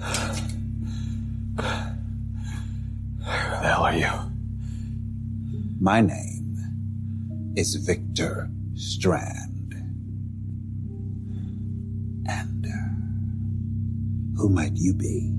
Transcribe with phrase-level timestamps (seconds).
[0.00, 1.62] Who
[3.22, 4.10] the hell are you?
[5.80, 9.74] My name is Victor Strand.
[12.26, 15.34] And uh, who might you be?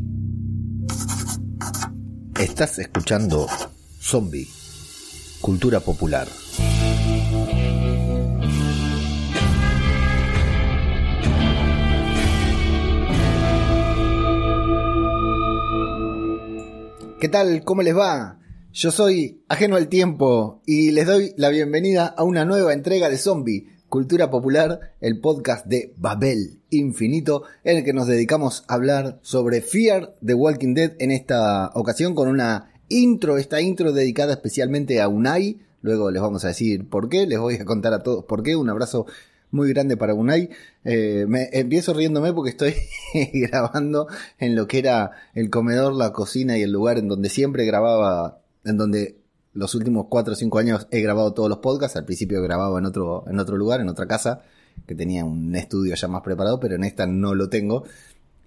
[2.35, 3.47] Estás escuchando
[4.01, 4.47] Zombie,
[5.41, 6.27] Cultura Popular.
[17.21, 17.63] ¿Qué tal?
[17.63, 18.39] ¿Cómo les va?
[18.73, 23.19] Yo soy Ajeno al Tiempo y les doy la bienvenida a una nueva entrega de
[23.19, 29.19] Zombie, Cultura Popular, el podcast de Babel Infinito, en el que nos dedicamos a hablar
[29.21, 34.99] sobre Fear the Walking Dead en esta ocasión con una intro, esta intro dedicada especialmente
[34.99, 35.59] a Unai.
[35.83, 38.55] Luego les vamos a decir por qué, les voy a contar a todos por qué.
[38.55, 39.05] Un abrazo
[39.51, 40.49] muy grande para Unai.
[40.83, 42.75] Eh, me empiezo riéndome porque estoy
[43.33, 44.07] grabando
[44.39, 48.39] en lo que era el comedor, la cocina y el lugar en donde siempre grababa,
[48.63, 49.17] en donde
[49.53, 51.97] los últimos 4 o 5 años he grabado todos los podcasts.
[51.97, 54.41] Al principio grababa en otro, en otro lugar, en otra casa,
[54.87, 57.83] que tenía un estudio ya más preparado, pero en esta no lo tengo.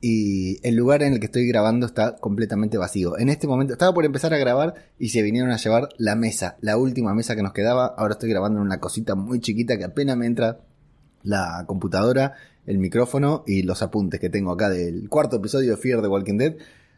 [0.06, 3.18] Y el lugar en el que estoy grabando está completamente vacío.
[3.18, 6.58] En este momento estaba por empezar a grabar y se vinieron a llevar la mesa,
[6.60, 7.86] la última mesa que nos quedaba.
[7.86, 10.60] Ahora estoy grabando en una cosita muy chiquita que apenas me entra
[11.24, 12.34] la computadora,
[12.66, 16.38] el micrófono y los apuntes que tengo acá del cuarto episodio de Fear de Walking
[16.38, 16.54] Dead.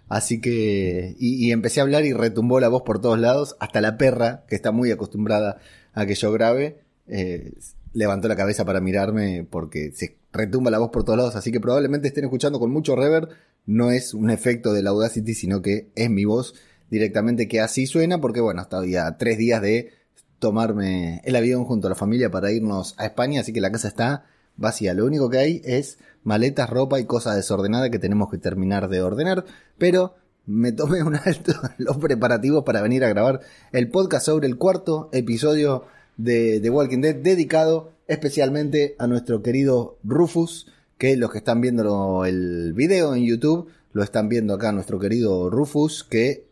[0.08, 3.96] Así que, y, empecé a hablar y retumbó la voz por todos lados, hasta la
[3.98, 5.58] perra, que está muy acostumbrada
[5.94, 7.54] a que yo grabe, eh,
[7.92, 11.60] levantó la cabeza para mirarme porque se retumba la voz por todos lados, así que
[11.60, 13.30] probablemente estén escuchando con mucho reverb,
[13.64, 16.54] no es un efecto de la Audacity, sino que es mi voz
[16.88, 19.90] directamente que así suena, porque bueno, hasta ya tres días de
[20.38, 23.88] tomarme el avión junto a la familia para irnos a España, así que la casa
[23.88, 24.94] está vacía.
[24.94, 29.02] Lo único que hay es maletas, ropa y cosas desordenadas que tenemos que terminar de
[29.02, 29.44] ordenar,
[29.78, 30.14] pero
[30.46, 33.40] me tomé un alto los preparativos para venir a grabar
[33.72, 35.84] el podcast sobre el cuarto episodio
[36.16, 42.24] de The Walking Dead dedicado especialmente a nuestro querido Rufus, que los que están viendo
[42.24, 46.46] el video en YouTube lo están viendo acá nuestro querido Rufus, que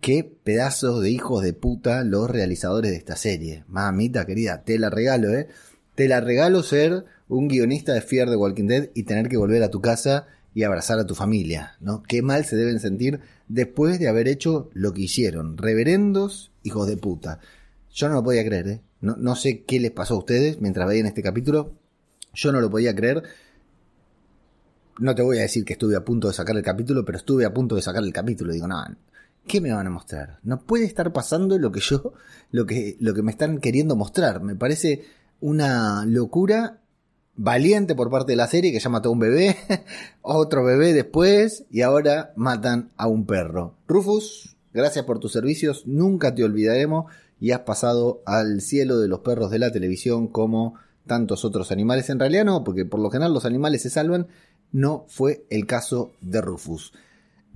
[0.00, 3.64] Qué pedazos de hijos de puta los realizadores de esta serie.
[3.66, 5.48] Mamita querida, te la regalo, ¿eh?
[5.96, 9.62] Te la regalo ser un guionista de Fear de Walking Dead y tener que volver
[9.64, 12.02] a tu casa y abrazar a tu familia, ¿no?
[12.04, 15.58] Qué mal se deben sentir después de haber hecho lo que hicieron.
[15.58, 17.40] Reverendos hijos de puta.
[17.92, 18.80] Yo no lo podía creer, ¿eh?
[19.00, 21.74] No, no sé qué les pasó a ustedes mientras veían este capítulo.
[22.34, 23.24] Yo no lo podía creer.
[25.00, 27.44] No te voy a decir que estuve a punto de sacar el capítulo, pero estuve
[27.44, 28.52] a punto de sacar el capítulo.
[28.52, 28.84] Digo, no,
[29.48, 30.38] ¿qué me van a mostrar?
[30.44, 32.12] No puede estar pasando lo que yo,
[32.52, 34.40] lo que, lo que me están queriendo mostrar.
[34.40, 35.06] Me parece
[35.40, 36.78] una locura
[37.34, 39.56] valiente por parte de la serie que ya mató a un bebé,
[40.22, 43.74] otro bebé después y ahora matan a un perro.
[43.88, 47.06] Rufus, gracias por tus servicios, nunca te olvidaremos
[47.40, 50.74] y has pasado al cielo de los perros de la televisión como
[51.06, 52.10] tantos otros animales.
[52.10, 54.28] En realidad no, porque por lo general los animales se salvan.
[54.70, 56.92] No fue el caso de Rufus.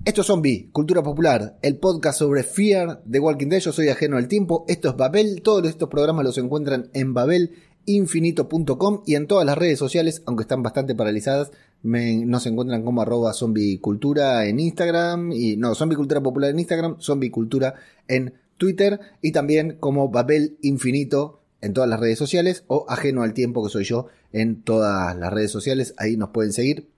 [0.05, 3.61] Esto es Zombie, Cultura Popular, el podcast sobre Fear de Walking Dead.
[3.61, 4.65] Yo soy ajeno al tiempo.
[4.67, 5.41] Esto es Babel.
[5.41, 10.61] Todos estos programas los encuentran en babelinfinito.com y en todas las redes sociales, aunque están
[10.61, 11.51] bastante paralizadas,
[11.83, 17.31] nos encuentran como arroba zombicultura en Instagram y no, Zombie Cultura Popular en Instagram, Zombie
[17.31, 17.75] Cultura
[18.09, 23.33] en Twitter y también como Babel Infinito en todas las redes sociales o ajeno al
[23.33, 25.93] tiempo que soy yo en todas las redes sociales.
[25.97, 26.92] Ahí nos pueden seguir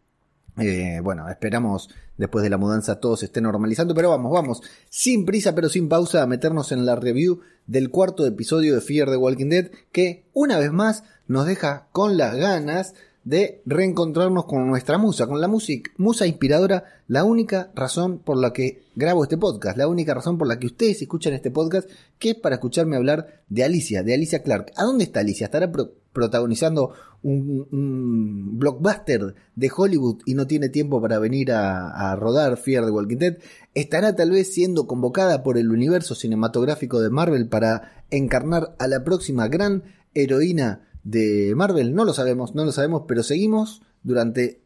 [0.58, 5.26] eh, bueno, esperamos después de la mudanza todo se esté normalizando, pero vamos, vamos, sin
[5.26, 9.18] prisa pero sin pausa a meternos en la review del cuarto episodio de Fear the
[9.18, 12.94] Walking Dead, que una vez más nos deja con las ganas
[13.26, 18.54] de reencontrarnos con nuestra musa, con la música, musa inspiradora, la única razón por la
[18.54, 21.90] que grabo este podcast, la única razón por la que ustedes escuchan este podcast,
[22.20, 24.72] que es para escucharme hablar de Alicia, de Alicia Clark.
[24.78, 25.46] ¿A dónde está Alicia?
[25.46, 25.72] ¿Estará
[26.16, 32.92] protagonizando un, blockbuster de Hollywood y no tiene tiempo para venir a, rodar Fear the
[32.92, 33.38] Walking Dead?
[33.76, 39.04] ¿Estará tal vez siendo convocada por el universo cinematográfico de Marvel para encarnar a la
[39.04, 39.84] próxima gran
[40.16, 44.62] heroína de Marvel, no lo sabemos, no lo sabemos, pero seguimos durante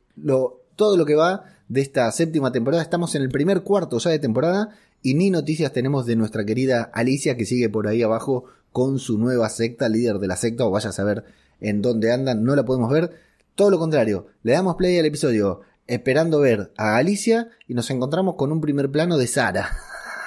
[0.76, 2.82] todo lo que va de esta séptima temporada.
[2.82, 4.70] Estamos en el primer cuarto ya de temporada
[5.02, 9.18] y ni noticias tenemos de nuestra querida Alicia que sigue por ahí abajo con su
[9.18, 11.26] nueva secta, líder de la secta, o vaya a saber
[11.60, 13.12] en dónde andan, no la podemos ver.
[13.56, 18.36] Todo lo contrario, le damos play al episodio esperando ver a Alicia y nos encontramos
[18.36, 19.70] con un primer plano de Sara,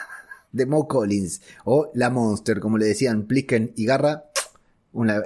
[0.52, 4.24] de Mo Collins, o la Monster, como le decían Plisken y Garra,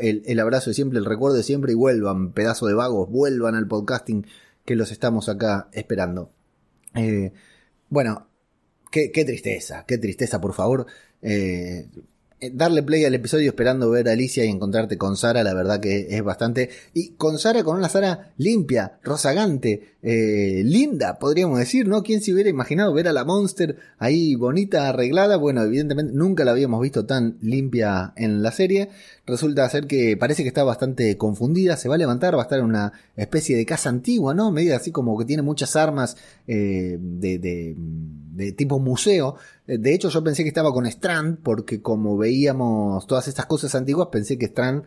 [0.00, 3.66] el, abrazo de siempre, el recuerdo de siempre y vuelvan, pedazo de vagos, vuelvan al
[3.66, 4.26] podcasting
[4.64, 6.30] que los estamos acá esperando.
[6.94, 7.32] Eh,
[7.88, 8.28] bueno,
[8.90, 10.86] qué, tristeza, qué tristeza, por favor.
[11.22, 11.88] Eh,
[12.52, 16.08] darle play al episodio esperando ver a Alicia y encontrarte con Sara, la verdad que
[16.10, 16.70] es bastante.
[16.92, 22.02] Y con Sara, con una Sara limpia, rozagante, eh, linda, podríamos decir, ¿no?
[22.02, 25.36] ¿Quién se hubiera imaginado ver a la Monster ahí bonita, arreglada?
[25.36, 28.90] Bueno, evidentemente nunca la habíamos visto tan limpia en la serie.
[29.26, 32.58] Resulta ser que parece que está bastante confundida, se va a levantar, va a estar
[32.58, 34.52] en una especie de casa antigua, ¿no?
[34.52, 36.16] Media así como que tiene muchas armas
[36.46, 37.76] eh, de, de,
[38.36, 39.36] de tipo museo.
[39.66, 44.08] De hecho, yo pensé que estaba con Strand, porque como veíamos todas estas cosas antiguas,
[44.12, 44.84] pensé que Strand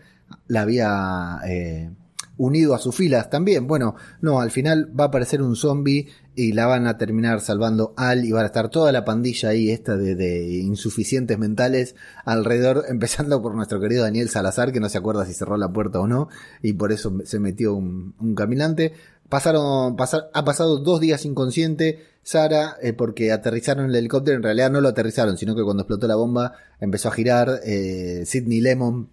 [0.47, 1.89] la había eh,
[2.37, 3.67] unido a sus filas también.
[3.67, 7.93] Bueno, no, al final va a aparecer un zombie y la van a terminar salvando
[7.97, 13.41] Al y va a estar toda la pandilla ahí, esta de, insuficientes mentales alrededor, empezando
[13.41, 16.29] por nuestro querido Daniel Salazar, que no se acuerda si cerró la puerta o no,
[16.61, 18.93] y por eso se metió un, un caminante.
[19.27, 24.69] Pasaron, pasar, ha pasado dos días inconsciente Sara, eh, porque aterrizaron el helicóptero, en realidad
[24.69, 27.61] no lo aterrizaron, sino que cuando explotó la bomba empezó a girar.
[27.63, 29.09] Eh, Sidney Lemon,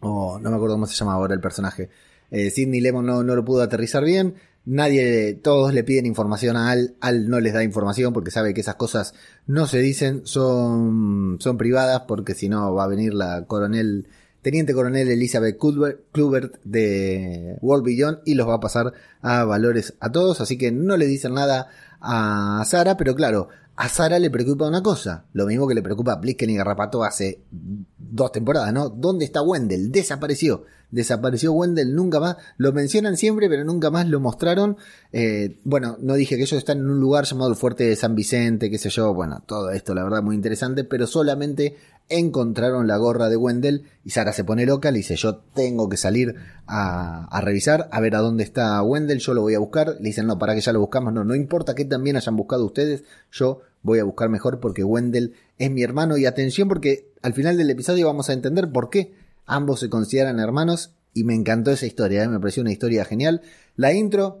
[0.00, 1.88] o no me acuerdo cómo se llama ahora el personaje.
[2.30, 4.34] Eh, Sidney Lemon no, no, lo pudo aterrizar bien.
[4.64, 6.94] Nadie, todos le piden información a Al.
[7.00, 9.14] Al no les da información porque sabe que esas cosas
[9.46, 14.06] no se dicen, son, son privadas porque si no va a venir la coronel
[14.42, 20.10] Teniente Coronel Elizabeth Klubert de World Beyond y los va a pasar a valores a
[20.10, 21.68] todos, así que no le dicen nada
[22.02, 26.12] a Sara, pero claro, a Sara le preocupa una cosa, lo mismo que le preocupa
[26.12, 28.90] a Blisken y Garrapato hace dos temporadas, ¿no?
[28.90, 29.90] ¿Dónde está Wendell?
[29.90, 30.64] Desapareció.
[30.90, 32.36] Desapareció Wendell nunca más.
[32.58, 34.76] Lo mencionan siempre, pero nunca más lo mostraron.
[35.10, 38.14] Eh, bueno, no dije que ellos están en un lugar llamado el Fuerte de San
[38.14, 39.14] Vicente, qué sé yo.
[39.14, 41.76] Bueno, todo esto, la verdad, muy interesante, pero solamente
[42.08, 45.96] encontraron la gorra de Wendell y Sara se pone loca, le dice yo tengo que
[45.96, 50.08] salir a, revisar, a ver a dónde está Wendell, yo lo voy a buscar, le
[50.08, 53.04] dicen no, para que ya lo buscamos, no, no importa que también hayan buscado ustedes,
[53.30, 57.56] yo voy a buscar mejor porque Wendell es mi hermano y atención porque al final
[57.56, 59.14] del episodio vamos a entender por qué
[59.46, 62.28] ambos se consideran hermanos y me encantó esa historia, ¿eh?
[62.28, 63.42] me pareció una historia genial.
[63.76, 64.38] La intro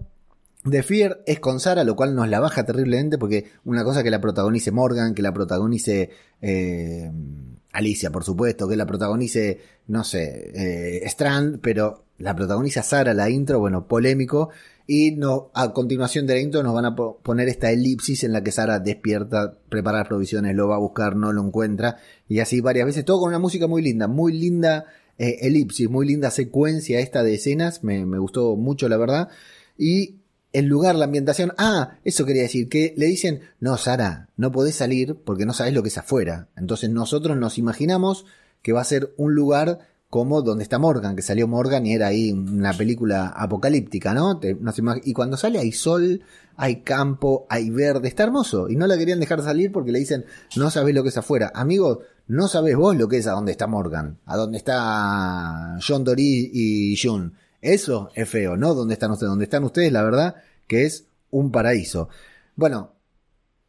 [0.64, 4.10] de Fear es con Sara, lo cual nos la baja terriblemente porque una cosa que
[4.10, 6.10] la protagonice Morgan, que la protagonice
[6.40, 7.10] eh,
[7.72, 13.30] Alicia, por supuesto, que la protagonice, no sé, eh, Strand, pero la protagoniza Sara, la
[13.30, 14.50] intro, bueno, polémico.
[14.86, 18.42] Y no, a continuación de la intro nos van a poner esta elipsis en la
[18.42, 21.96] que Sara despierta, prepara las provisiones, lo va a buscar, no lo encuentra.
[22.28, 24.84] Y así varias veces, todo con una música muy linda, muy linda
[25.18, 29.28] eh, elipsis, muy linda secuencia esta de escenas, me, me gustó mucho la verdad.
[29.78, 30.16] Y
[30.52, 31.52] el lugar, la ambientación.
[31.58, 35.74] Ah, eso quería decir, que le dicen, no, Sara, no podés salir porque no sabes
[35.74, 36.48] lo que es afuera.
[36.56, 38.26] Entonces nosotros nos imaginamos
[38.62, 42.08] que va a ser un lugar como donde está Morgan, que salió Morgan y era
[42.08, 44.38] ahí una película apocalíptica, ¿no?
[45.04, 46.22] y cuando sale hay sol,
[46.54, 48.68] hay campo, hay verde, está hermoso.
[48.68, 51.50] Y no la querían dejar salir porque le dicen, no sabes lo que es afuera.
[51.54, 56.04] Amigo, no sabes vos lo que es a dónde está Morgan, a dónde está John
[56.04, 57.30] Dory y June.
[57.62, 58.74] Eso es feo, ¿no?
[58.74, 59.30] ¿Dónde están ustedes?
[59.30, 59.92] ¿Dónde están ustedes?
[59.92, 60.34] La verdad
[60.66, 62.08] que es un paraíso.
[62.56, 62.92] Bueno,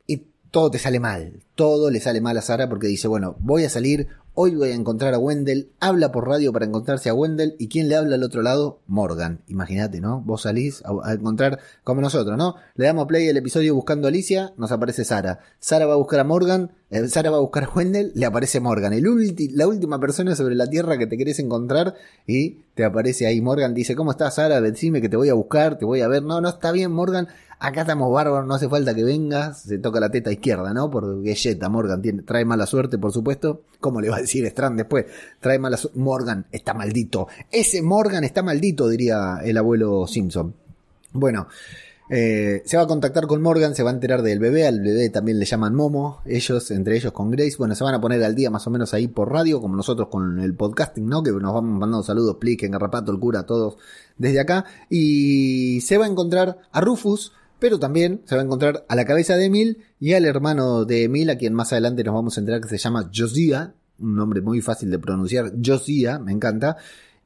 [0.07, 1.43] y todo te sale mal.
[1.55, 4.73] Todo le sale mal a Sara porque dice, bueno, voy a salir, Hoy voy a
[4.73, 8.23] encontrar a Wendell, habla por radio para encontrarse a Wendell y ¿quién le habla al
[8.23, 8.79] otro lado?
[8.87, 9.41] Morgan.
[9.47, 10.21] Imagínate, ¿no?
[10.21, 12.55] Vos salís a, encontrar como nosotros, ¿no?
[12.73, 15.41] Le damos play al episodio buscando a Alicia, nos aparece Sara.
[15.59, 18.59] Sara va a buscar a Morgan, eh, Sara va a buscar a Wendell, le aparece
[18.59, 18.93] Morgan.
[18.93, 19.05] El
[19.53, 21.93] la última persona sobre la Tierra que te querés encontrar
[22.25, 23.75] y te aparece ahí Morgan.
[23.75, 24.61] Dice, ¿cómo estás Sara?
[24.61, 26.23] Decime que te voy a buscar, te voy a ver.
[26.23, 27.27] No, no, está bien Morgan
[27.59, 30.89] acá estamos bárbaros, no hace falta que vengas, se toca la teta izquierda, ¿no?
[30.89, 33.63] Porque Jetta, Morgan tiene, trae mala suerte, por supuesto.
[33.79, 35.05] ¿Cómo le va a decir Strand después?
[35.39, 35.99] Trae mala suerte.
[35.99, 37.27] Morgan está maldito.
[37.51, 40.53] Ese Morgan está maldito, diría el abuelo Simpson.
[41.13, 41.47] Bueno,
[42.09, 45.09] eh, se va a contactar con Morgan, se va a enterar del bebé, al bebé
[45.09, 48.35] también le llaman Momo, ellos, entre ellos con Grace, bueno, se van a poner al
[48.35, 51.23] día más o menos ahí por radio, como nosotros con el podcasting, ¿no?
[51.23, 53.77] Que nos vamos mandando saludos, Plique, Garrapato, el cura, todos
[54.17, 57.31] desde acá, y se va a encontrar a Rufus,
[57.63, 61.03] pero también se va a encontrar a la cabeza de Emil y al hermano de
[61.03, 64.41] Emil, a quien más adelante nos vamos a enterar que se llama Josiah, un nombre
[64.41, 66.75] muy fácil de pronunciar, Josiah, me encanta,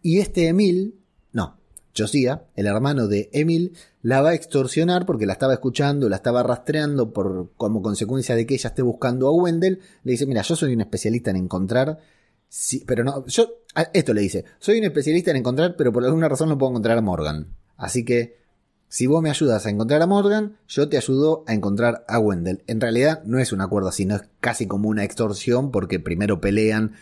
[0.03, 0.94] y este Emil,
[1.32, 1.58] no,
[1.98, 6.44] Josiah, el hermano de Emil, la va a extorsionar porque la estaba escuchando, la estaba
[6.44, 9.79] rastreando por, como consecuencia de que ella esté buscando a Wendell.
[10.03, 11.98] Le dice, mira, yo soy un especialista en encontrar,
[12.48, 16.29] sí, pero no, yo, esto le dice, soy un especialista en encontrar, pero por alguna
[16.29, 17.56] razón no puedo encontrar a Morgan.
[17.75, 18.47] Así que
[18.89, 22.63] si vos me ayudas a encontrar a Morgan, yo te ayudo a encontrar a Wendell.
[22.67, 26.39] En realidad no es un acuerdo así, no es casi como una extorsión porque primero
[26.39, 26.94] pelean.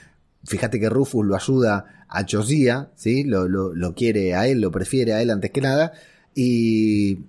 [0.43, 3.23] Fíjate que Rufus lo ayuda a Josiah, ¿sí?
[3.23, 5.93] Lo, lo, quiere a él, lo prefiere a él antes que nada.
[6.33, 7.19] Y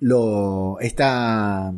[0.00, 1.72] lo está...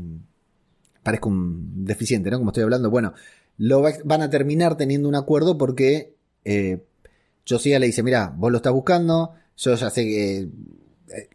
[1.03, 2.39] Parezco un deficiente, ¿no?
[2.39, 2.91] Como estoy hablando.
[2.91, 3.15] Bueno,
[3.59, 6.83] lo van a terminar teniendo un acuerdo porque eh,
[7.49, 10.49] le dice, mira, vos lo estás buscando, yo ya sé que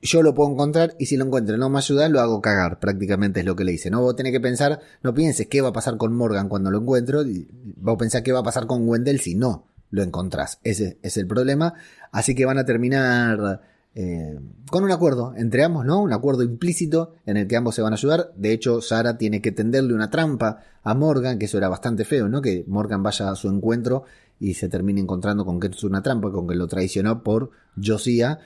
[0.01, 3.40] yo lo puedo encontrar y si lo encuentro no me ayuda, lo hago cagar, prácticamente
[3.40, 3.90] es lo que le dice.
[3.90, 6.80] No vos tenés que pensar, no pienses qué va a pasar con Morgan cuando lo
[6.80, 7.48] encuentro, y
[7.78, 10.60] vos pensás qué va a pasar con Wendell si no lo encontrás.
[10.63, 11.74] Ese es el problema.
[12.12, 13.62] Así que van a terminar
[13.94, 16.01] eh, con un acuerdo entre ambos, ¿no?
[16.01, 18.32] Un acuerdo implícito en el que ambos se van a ayudar.
[18.36, 22.28] De hecho, Sara tiene que tenderle una trampa a Morgan, que eso era bastante feo,
[22.28, 22.42] ¿no?
[22.42, 24.04] Que Morgan vaya a su encuentro
[24.40, 27.51] y se termine encontrando con que es una trampa, con que lo traicionó por
[27.82, 28.40] Josiah.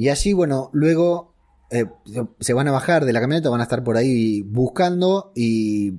[0.00, 1.34] Y así, bueno, luego
[1.70, 1.84] eh,
[2.40, 5.92] se van a bajar de la camioneta, van a estar por ahí buscando y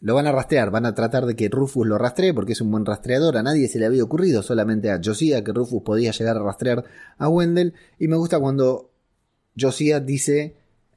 [0.00, 2.70] lo van a rastrear, van a tratar de que Rufus lo rastree porque es un
[2.70, 3.36] buen rastreador.
[3.36, 6.84] A nadie se le había ocurrido, solamente a Josiah, que Rufus podía llegar a rastrear
[7.18, 7.74] a Wendell.
[7.98, 8.90] Y me gusta cuando
[9.54, 10.56] Josiah dice,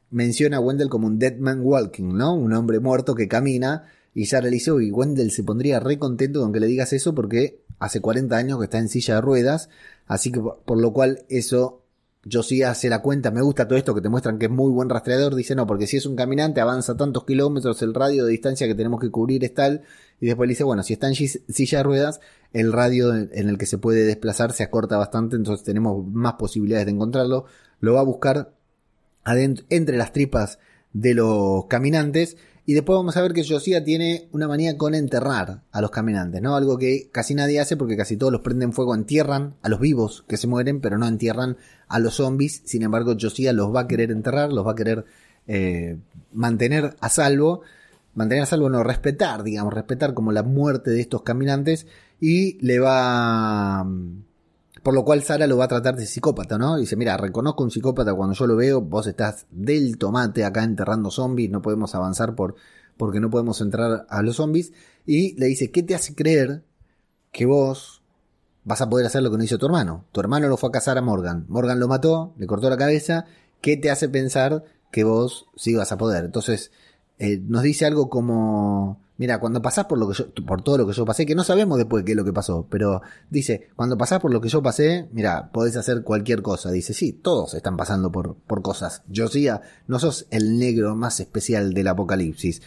[0.09, 2.35] menciona a Wendell como un dead man walking, ¿no?
[2.35, 3.83] Un hombre muerto que camina.
[4.13, 7.13] Y Sarah le dice, y Wendell se pondría re contento con que le digas eso
[7.13, 9.67] porque hace 40 años que está en silla de ruedas.
[10.07, 11.78] Así que por lo cual eso
[12.23, 14.71] yo sí hace la cuenta, me gusta todo esto que te muestran que es muy
[14.71, 18.31] buen rastreador, dice no, porque si es un caminante avanza tantos kilómetros, el radio de
[18.31, 19.83] distancia que tenemos que cubrir es tal,
[20.19, 22.19] y después dice, bueno, si está en silla de ruedas,
[22.51, 26.87] el radio en el que se puede desplazar se acorta bastante, entonces tenemos más posibilidades
[26.87, 27.45] de encontrarlo,
[27.79, 28.51] lo va a buscar
[29.69, 30.59] entre las tripas
[30.91, 32.35] de los caminantes,
[32.69, 36.39] y después vamos a ver que Josiah tiene una manía con enterrar a los caminantes,
[36.39, 36.55] ¿no?
[36.55, 40.23] Algo que casi nadie hace porque casi todos los prenden fuego, entierran a los vivos
[40.27, 41.57] que se mueren, pero no entierran
[41.87, 42.61] a los zombies.
[42.65, 45.03] Sin embargo, Josiah los va a querer enterrar, los va a querer
[45.47, 45.97] eh,
[46.31, 47.61] mantener a salvo.
[48.13, 51.87] Mantener a salvo, no, respetar, digamos, respetar como la muerte de estos caminantes.
[52.21, 53.83] Y le va
[54.83, 56.77] por lo cual Sara lo va a tratar de psicópata, ¿no?
[56.77, 61.11] Dice, mira, reconozco un psicópata cuando yo lo veo, vos estás del tomate acá enterrando
[61.11, 62.55] zombies, no podemos avanzar por,
[62.97, 64.71] porque no podemos entrar a los zombies.
[65.05, 66.63] Y le dice, ¿qué te hace creer
[67.31, 68.01] que vos
[68.63, 70.05] vas a poder hacer lo que no hizo tu hermano?
[70.11, 71.45] Tu hermano lo fue a cazar a Morgan.
[71.47, 73.25] Morgan lo mató, le cortó la cabeza.
[73.61, 76.25] ¿Qué te hace pensar que vos sí vas a poder?
[76.25, 76.71] Entonces,
[77.17, 80.87] eh, nos dice algo como Mira, cuando pasás por lo que yo, por todo lo
[80.87, 83.97] que yo pasé, que no sabemos después qué es lo que pasó, pero dice, cuando
[83.97, 86.71] pasás por lo que yo pasé, mira, podés hacer cualquier cosa.
[86.71, 89.03] Dice, sí, todos están pasando por, por cosas.
[89.13, 92.61] Josiah, no sos el negro más especial del apocalipsis.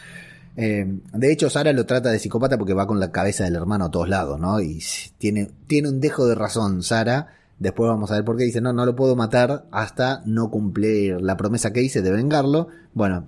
[0.56, 3.86] Eh, de hecho, Sara lo trata de psicópata porque va con la cabeza del hermano
[3.86, 4.60] a todos lados, ¿no?
[4.60, 4.82] Y
[5.16, 7.28] tiene, tiene un dejo de razón, Sara.
[7.60, 11.18] Después vamos a ver por qué dice, no, no lo puedo matar hasta no cumplir
[11.22, 12.68] la promesa que hice de vengarlo.
[12.92, 13.24] Bueno,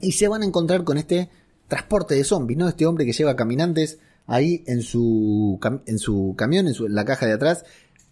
[0.00, 1.28] y se van a encontrar con este
[1.68, 2.68] transporte de zombies, ¿no?
[2.68, 7.26] Este hombre que lleva caminantes ahí en su, en su camión, en, su, la caja
[7.26, 7.64] de atrás.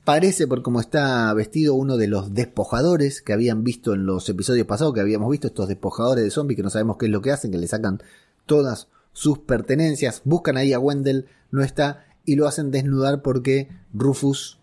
[0.04, 4.66] Parece por cómo está vestido uno de los despojadores que habían visto en los episodios
[4.66, 7.32] pasados, que habíamos visto estos despojadores de zombies que no sabemos qué es lo que
[7.32, 8.02] hacen, que le sacan
[8.44, 14.58] todas sus pertenencias, buscan ahí a Wendell, no está, y lo hacen desnudar porque Rufus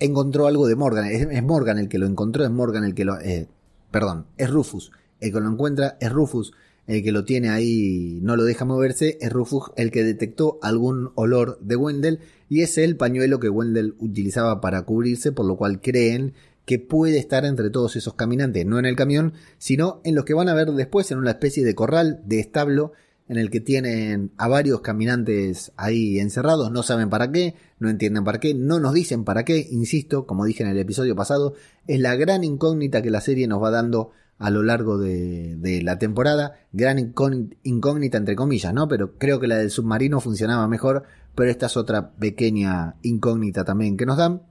[0.00, 1.06] encontró algo de Morgan.
[1.06, 3.20] Es, Morgan el que lo encontró, es Morgan el que lo...
[3.20, 3.46] Eh,
[3.90, 4.90] perdón, es Rufus.
[5.20, 6.52] El que lo encuentra es Rufus
[6.86, 11.10] el que lo tiene ahí no lo deja moverse, es Rufus el que detectó algún
[11.14, 15.80] olor de Wendell y es el pañuelo que Wendell utilizaba para cubrirse, por lo cual
[15.80, 16.34] creen
[16.64, 20.34] que puede estar entre todos esos caminantes, no en el camión, sino en los que
[20.34, 22.92] van a ver después en una especie de corral, de establo,
[23.30, 28.24] en el que tienen a varios caminantes ahí encerrados, no saben para qué, no entienden
[28.24, 31.54] para qué, no nos dicen para qué, insisto, como dije en el episodio pasado,
[31.86, 34.10] es la gran incógnita que la serie nos va dando
[34.40, 36.54] a lo largo de, la temporada.
[36.72, 38.88] Gran incógnita entre comillas, ¿no?
[38.88, 41.04] Pero creo que la del submarino funcionaba mejor,
[41.34, 44.42] pero esta es otra pequeña incógnita también que nos dan.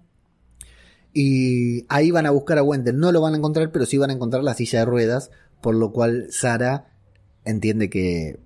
[1.12, 4.12] Y ahí van a buscar a Wendell, no lo van a encontrar, pero sí van
[4.12, 6.92] a encontrar la silla de ruedas, por lo cual Sara
[7.44, 8.40] entiende que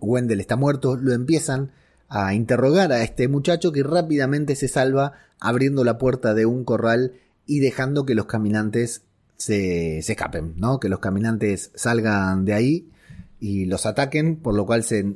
[0.00, 1.70] Wendell está muerto, lo empiezan
[2.08, 7.12] a interrogar a este muchacho que rápidamente se salva abriendo la puerta de un corral
[7.44, 9.02] y dejando que los caminantes
[9.38, 10.80] se, escapen, ¿no?
[10.80, 12.88] Que los caminantes salgan de ahí
[13.40, 15.14] y los ataquen, por lo cual se,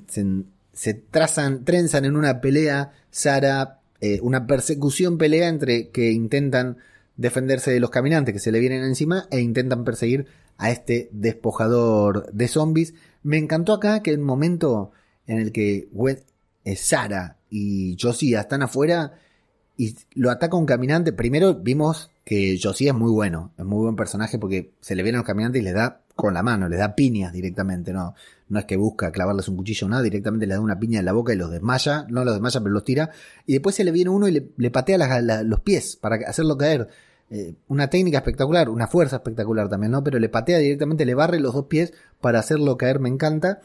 [0.73, 6.79] se, trazan, trenzan en una pelea, Sara, eh, una persecución pelea entre que intentan
[7.17, 10.27] defenderse de los caminantes que se le vienen encima e intentan perseguir
[10.57, 12.95] a este despojador de zombies.
[13.23, 14.93] Me encantó acá que el momento
[15.27, 15.89] en el que
[16.65, 19.15] eh, Sara y Josiah están afuera
[19.77, 23.97] y lo ataca un caminante, primero vimos que Josie es muy bueno, es muy buen
[23.97, 26.79] personaje porque se le viene a los caminantes y les da con la mano, les
[26.79, 28.15] da piñas directamente, no,
[28.49, 31.07] no es que busca clavarles un cuchillo o nada, directamente le da una piña en
[31.07, 33.11] la boca y los desmaya, no los desmaya pero los tira,
[33.47, 34.99] y después se le viene uno y le, patea
[35.43, 36.89] los pies para hacerlo caer.
[37.31, 40.05] eh, una técnica espectacular, una fuerza espectacular también, ¿no?
[40.05, 43.63] Pero le patea directamente, le barre los dos pies para hacerlo caer, me encanta.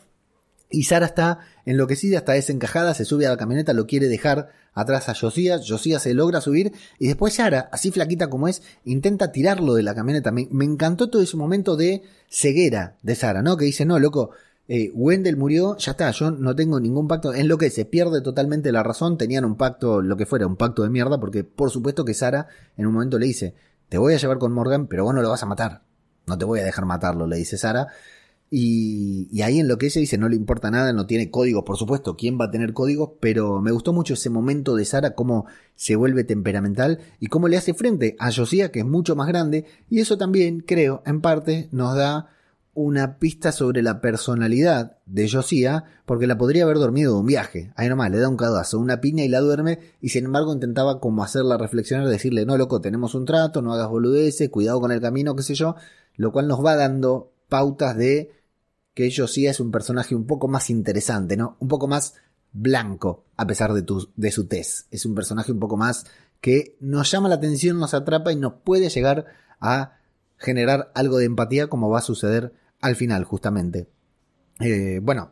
[0.69, 5.09] Y Sara está enloquecida, está desencajada, se sube a la camioneta, lo quiere dejar atrás
[5.09, 9.73] a Josías, Josías se logra subir y después Sara, así flaquita como es, intenta tirarlo
[9.73, 10.31] de la camioneta.
[10.31, 13.57] Me, encantó todo ese momento de ceguera de Sara, ¿no?
[13.57, 14.31] Que dice, no, loco,
[14.67, 18.21] eh, Wendell murió, ya está, yo no tengo ningún pacto, en lo que se pierde
[18.21, 21.71] totalmente la razón, tenían un pacto, lo que fuera, un pacto de mierda, porque por
[21.71, 23.55] supuesto que Sara en un momento le dice,
[23.89, 25.81] te voy a llevar con Morgan, pero vos no lo vas a matar,
[26.25, 27.87] no te voy a dejar matarlo, le dice Sara,
[28.49, 31.77] y, ahí en lo que ella dice no le importa nada, no tiene códigos, por
[31.77, 33.11] supuesto, ¿quién va a tener códigos?
[33.19, 37.57] Pero me gustó mucho ese momento de Sara, cómo se vuelve temperamental y cómo le
[37.57, 41.67] hace frente a Josiah, que es mucho más grande, y eso también, creo, en parte
[41.71, 42.29] nos da
[42.73, 47.73] una pista sobre la personalidad de Josiah, porque la podría haber dormido de un viaje.
[47.75, 50.99] Ahí nomás, le da un cadazo, una piña y la duerme, y sin embargo intentaba
[50.99, 55.01] como hacerla reflexionar, decirle, no, loco, tenemos un trato, no hagas boludeces, cuidado con el
[55.01, 55.75] camino, qué sé yo,
[56.17, 58.36] lo cual nos va dando pautas de
[58.97, 61.55] que Josiah es un personaje un poco más interesante, ¿no?
[61.59, 62.15] Un poco más
[62.51, 63.85] blanco, a pesar de,
[64.15, 64.87] de su tez.
[64.89, 66.07] Es un personaje un poco más
[66.41, 69.27] que nos llama la atención, nos atrapa y nos puede llegar
[69.59, 69.99] a
[70.37, 73.87] generar algo de empatía como va a suceder al final, justamente.
[74.61, 75.29] Eh, bueno,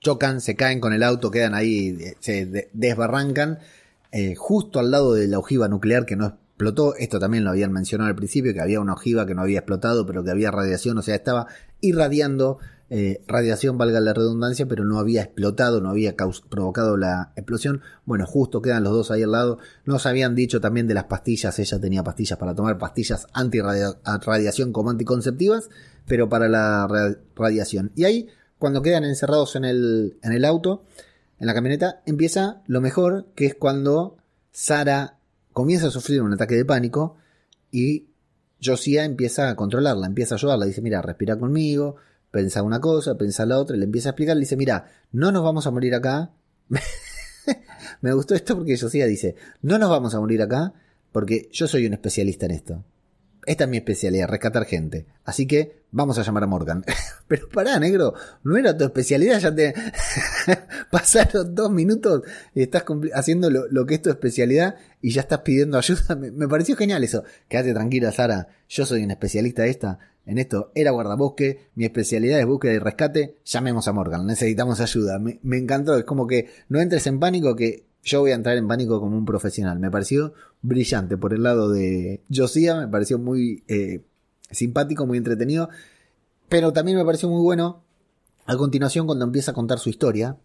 [0.00, 3.58] chocan, se caen con el auto, quedan ahí, eh, se desbarrancan,
[4.12, 6.94] eh, justo al lado de la ojiva nuclear que no explotó.
[6.94, 10.06] Esto también lo habían mencionado al principio, que había una ojiva que no había explotado,
[10.06, 11.48] pero que había radiación, o sea, estaba
[11.82, 12.60] irradiando
[13.26, 16.14] radiación, valga la redundancia, pero no había explotado, no había
[16.48, 17.82] provocado la explosión.
[18.04, 19.58] Bueno, justo quedan los dos ahí al lado.
[19.84, 24.90] Nos habían dicho también de las pastillas, ella tenía pastillas para tomar, pastillas anti-radiación como
[24.90, 25.68] anticonceptivas
[26.06, 27.92] pero para la radiación.
[27.94, 30.84] Y ahí, cuando quedan encerrados en el, en el auto,
[31.38, 34.16] en la camioneta, empieza lo mejor, que es cuando
[34.52, 35.18] Sara
[35.52, 37.16] comienza a sufrir un ataque de pánico
[37.70, 38.06] y
[38.62, 41.96] Josiah empieza a controlarla, empieza a ayudarla, dice, mira, respira conmigo,
[42.34, 45.44] pensa una cosa, pensa la otra, le empieza a explicar, le dice, mira, no nos
[45.44, 46.32] vamos a morir acá.
[48.00, 50.74] Me gustó esto porque Josiah dice, no nos vamos a morir acá
[51.12, 52.84] porque yo soy un especialista en esto.
[53.46, 55.06] Esta es mi especialidad, rescatar gente.
[55.24, 56.84] Así que vamos a llamar a Morgan.
[57.28, 59.72] Pero pará, negro, no era tu especialidad, ya te
[60.90, 62.82] pasaron dos minutos y estás
[63.14, 66.16] haciendo lo, que es tu especialidad y ya estás pidiendo ayuda.
[66.16, 67.22] Me, pareció genial eso.
[67.46, 68.48] Quédate tranquila, Sara.
[68.68, 70.70] Yo soy un especialista esta, en esto.
[70.74, 73.36] Era guardabosque, mi especialidad es búsqueda y rescate.
[73.44, 75.18] Llamemos a Morgan, necesitamos ayuda.
[75.18, 78.68] Me, encantó, es como que no entres en pánico que yo voy a entrar en
[78.68, 79.78] pánico como un profesional.
[79.78, 84.02] Me pareció brillante por el lado de Josiah, me pareció muy eh,
[84.50, 85.68] simpático, muy entretenido,
[86.48, 87.82] pero también me pareció muy bueno
[88.46, 90.36] a continuación cuando empieza a contar su historia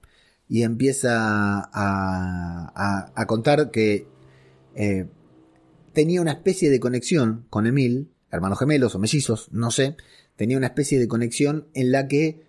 [0.47, 4.07] y empieza a, contar que
[4.75, 5.07] eh,
[5.93, 9.95] tenía una especie de conexión con Emil, hermanos gemelos o mellizos, no sé,
[10.35, 12.43] tenía una especie de conexión en la que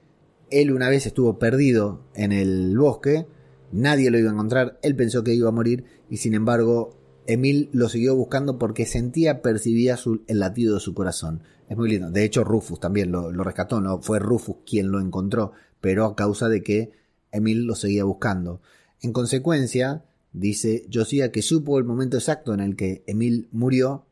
[0.51, 3.27] él una vez estuvo perdido en el bosque,
[3.73, 7.69] Nadie lo iba a encontrar, él pensó que iba a morir y sin embargo Emil
[7.73, 11.43] lo siguió buscando porque sentía, percibía el latido de su corazón.
[11.69, 12.11] Es muy lindo.
[12.11, 16.49] De hecho, Rufus también lo, rescató, no fue Rufus quien lo encontró, pero a causa
[16.49, 16.91] de que
[17.31, 18.61] Emil lo seguía buscando.
[19.01, 24.07] En consecuencia, dice Josiah que supo el momento exacto en el que Emil murió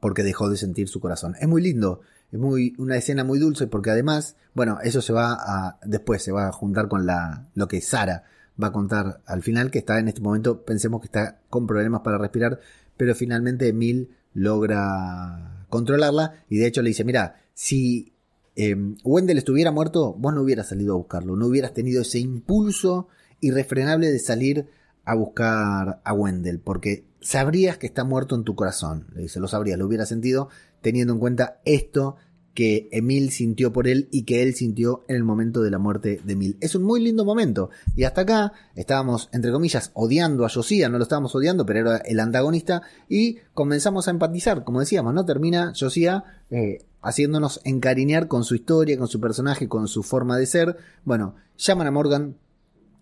[0.00, 1.36] porque dejó de sentir su corazón.
[1.40, 2.00] Es muy lindo,
[2.32, 6.32] es muy una escena muy dulce porque además, bueno, eso se va a después se
[6.32, 8.24] va a juntar con la lo que Sara
[8.62, 12.02] va a contar al final, que está en este momento, pensemos que está con problemas
[12.02, 12.60] para respirar,
[12.96, 18.12] pero finalmente Emil logra controlarla y de hecho le dice, mira, si
[18.56, 23.08] eh, Wendell estuviera muerto, vos no hubieras salido a buscarlo, no hubieras tenido ese impulso
[23.40, 24.66] irrefrenable de salir
[25.04, 29.48] a buscar a Wendell, porque sabrías que está muerto en tu corazón, le dice, lo
[29.48, 30.48] sabrías, lo hubieras sentido
[30.80, 32.16] teniendo en cuenta esto
[32.54, 36.20] que Emil sintió por él y que él sintió en el momento de la muerte
[36.24, 36.56] de Emil.
[36.60, 37.70] Es un muy lindo momento.
[37.94, 41.96] Y hasta acá estábamos, entre comillas, odiando a Josiah, no lo estábamos odiando, pero era
[41.98, 45.24] el antagonista, y comenzamos a empatizar, como decíamos, ¿no?
[45.24, 50.46] Termina Josiah eh, haciéndonos encariñar con su historia, con su personaje, con su forma de
[50.46, 50.76] ser.
[51.04, 52.36] Bueno, llaman a Morgan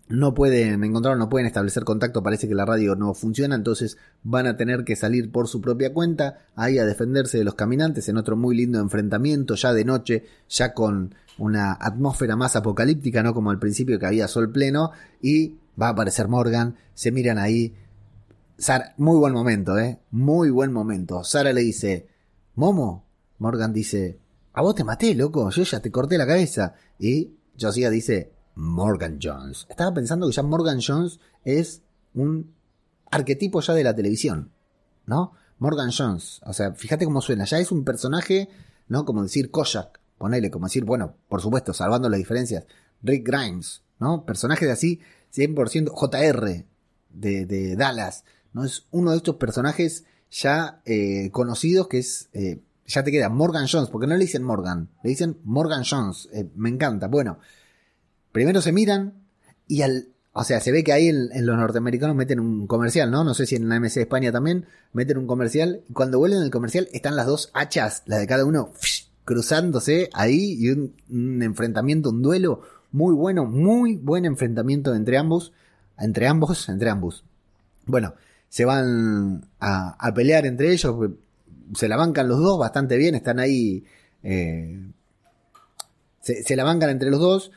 [0.09, 4.47] no pueden encontrar, no pueden establecer contacto, parece que la radio no funciona, entonces van
[4.47, 8.17] a tener que salir por su propia cuenta, ahí a defenderse de los caminantes en
[8.17, 13.51] otro muy lindo enfrentamiento, ya de noche, ya con una atmósfera más apocalíptica, no como
[13.51, 14.91] al principio que había sol pleno,
[15.21, 17.75] y va a aparecer Morgan, se miran ahí.
[18.57, 21.23] Sara, muy buen momento, eh, muy buen momento.
[21.23, 22.07] Sara le dice,
[22.55, 23.05] Momo,
[23.37, 24.19] Morgan dice,
[24.53, 26.73] a vos te maté, loco, yo ya te corté la cabeza.
[26.97, 29.65] Y Josiah dice, Morgan Jones.
[29.69, 31.81] Estaba pensando que ya Morgan Jones es
[32.13, 32.53] un
[33.09, 34.51] arquetipo ya de la televisión,
[35.05, 35.31] ¿no?
[35.59, 36.41] Morgan Jones.
[36.45, 37.45] O sea, fíjate cómo suena.
[37.45, 38.49] Ya es un personaje,
[38.89, 39.05] ¿no?
[39.05, 42.65] Como decir Kojak, ponele, como decir, bueno, por supuesto, salvando las diferencias.
[43.01, 44.25] Rick Grimes, ¿no?
[44.25, 44.99] Personaje de así,
[45.33, 46.65] 100% JR
[47.11, 48.65] de, de Dallas, ¿no?
[48.65, 53.67] Es uno de estos personajes ya eh, conocidos que es, eh, ya te queda Morgan
[53.71, 57.07] Jones, porque no le dicen Morgan, le dicen Morgan Jones, eh, me encanta.
[57.07, 57.39] Bueno,
[58.39, 59.15] primero se miran
[59.67, 63.25] y al, o sea, se ve que ahí en, los norteamericanos meten un comercial, ¿no?
[63.25, 65.81] No sé si en la MC de España también meten un comercial.
[65.89, 68.71] Y cuando vuelven el comercial están las dos hachas, la de cada uno,
[69.25, 72.61] cruzándose ahí y un, enfrentamiento, un duelo
[72.93, 75.51] muy bueno, muy buen enfrentamiento entre ambos,
[75.97, 77.25] entre ambos, entre ambos.
[77.87, 78.13] Bueno,
[78.47, 80.95] se van a, pelear entre ellos,
[81.75, 83.83] se la bancan los dos bastante bien, están ahí,
[84.23, 84.79] eh,
[86.21, 87.51] se, la bancan entre los dos.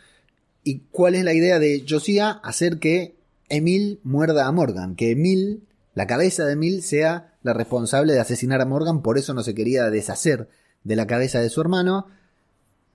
[0.65, 2.41] ¿Y cuál es la idea de Josiah?
[2.43, 3.17] Hacer que
[3.49, 8.61] Emil muerda a Morgan, que Emil, la cabeza de Emil, sea la responsable de asesinar
[8.61, 10.49] a Morgan, por eso no se quería deshacer
[10.85, 12.07] de la cabeza de su hermano,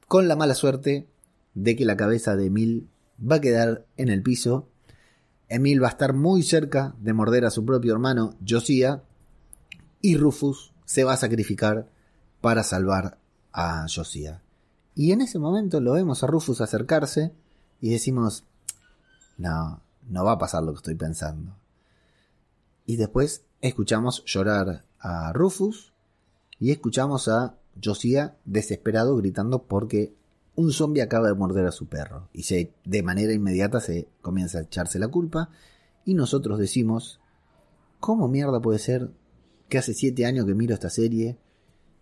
[0.07, 1.07] con la mala suerte
[1.53, 2.87] de que la cabeza de Emil
[3.19, 4.67] va a quedar en el piso
[5.49, 9.01] Emil va a estar muy cerca de morder a su propio hermano Josiah
[10.01, 11.87] y Rufus se va a sacrificar
[12.41, 13.17] para salvar
[13.53, 14.41] a Josiah.
[14.93, 17.31] Y en ese momento lo vemos a Rufus acercarse
[17.81, 18.43] y decimos,
[19.37, 21.55] no, no va a pasar lo que estoy pensando.
[22.85, 25.93] Y después escuchamos llorar a Rufus
[26.59, 30.13] y escuchamos a Josiah desesperado gritando porque
[30.55, 34.57] un zombie acaba de morder a su perro y se, de manera inmediata se comienza
[34.57, 35.49] a echarse la culpa
[36.03, 37.19] y nosotros decimos,
[37.99, 39.11] ¿cómo mierda puede ser
[39.69, 41.37] que hace siete años que miro esta serie,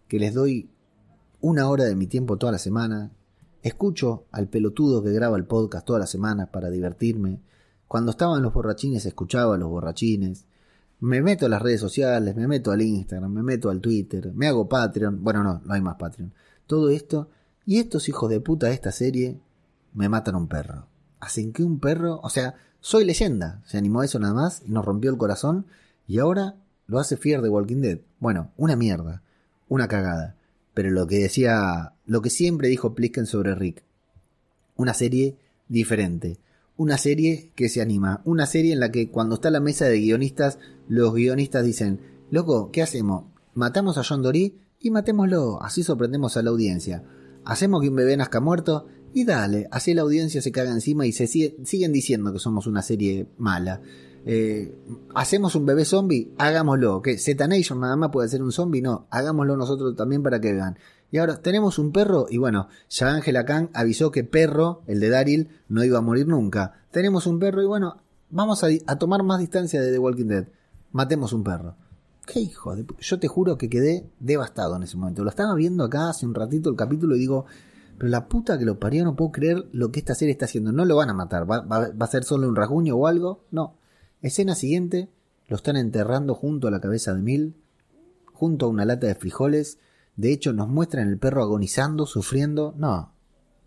[0.07, 0.69] que les doy
[1.41, 3.11] una hora de mi tiempo toda la semana,
[3.65, 7.41] escucho al pelotudo que graba el podcast toda la semana para divertirme,
[7.88, 10.45] cuando estaban los borrachines escuchaba a los borrachines,
[10.99, 14.47] me meto a las redes sociales, me meto al Instagram, me meto al Twitter, me
[14.47, 16.32] hago Patreon, bueno no, no hay más Patreon,
[16.67, 17.32] todo esto
[17.65, 19.39] y estos hijos de puta de esta serie
[19.95, 20.86] me matan un perro.
[21.19, 24.69] Hacen que un perro, o sea, soy leyenda, se animó a eso nada más y
[24.69, 25.65] nos rompió el corazón
[26.08, 27.99] y ahora lo hace Fear de Walking Dead.
[28.19, 29.23] Bueno, una mierda,
[29.67, 30.36] una cagada.
[30.75, 33.83] Pero lo que decía, lo que siempre dijo Plisken sobre Rick,
[34.75, 36.38] una serie diferente,
[36.77, 39.99] una serie que se anima, una serie en la que cuando está la mesa de
[39.99, 43.25] guionistas, los guionistas dicen, loco, ¿qué hacemos?
[43.55, 47.03] Matamos a John Dory y matémoslo, así sorprendemos a la audiencia
[47.45, 51.13] hacemos que un bebé nazca muerto y dale, así la audiencia se caga encima y
[51.13, 53.81] se siguen diciendo que somos una serie mala.
[54.27, 54.75] Eh,
[55.13, 57.01] hacemos un bebé zombie, hagámoslo.
[57.01, 60.53] Que Z Nation nada más puede ser un zombie, no, hagámoslo nosotros también para que
[60.53, 60.77] vean.
[61.11, 65.49] Y ahora tenemos un perro y bueno, ya Khan avisó que perro, el de Daryl,
[65.69, 66.73] no iba a morir nunca.
[66.91, 70.47] Tenemos un perro y bueno, vamos a, tomar más distancia de The Walking Dead.
[70.91, 71.75] Matemos un perro.
[72.25, 72.85] Qué hijo de...
[72.99, 75.23] Yo te juro que quedé devastado en ese momento.
[75.23, 77.45] Lo estaba viendo acá hace un ratito el capítulo y digo,
[77.97, 80.71] pero la puta que lo parió, no puedo creer lo que esta serie está haciendo.
[80.71, 81.63] No lo van a matar, va,
[81.99, 83.43] a ser solo un rasguño o algo.
[83.51, 83.75] No.
[84.25, 85.07] Escena siguiente,
[85.47, 87.53] lo están enterrando junto a la cabeza de Mil,
[88.33, 89.77] junto a una lata de frijoles.
[90.15, 92.73] De hecho, nos muestran el perro agonizando, sufriendo.
[92.75, 93.13] No,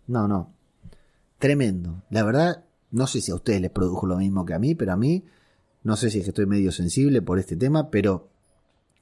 [0.07, 0.51] no, no.
[1.37, 2.03] Tremendo.
[2.09, 4.91] La verdad, no sé si a ustedes les produjo lo mismo que a mí, pero
[4.91, 5.23] a mí,
[5.83, 8.27] no sé si es que estoy medio sensible por este tema, pero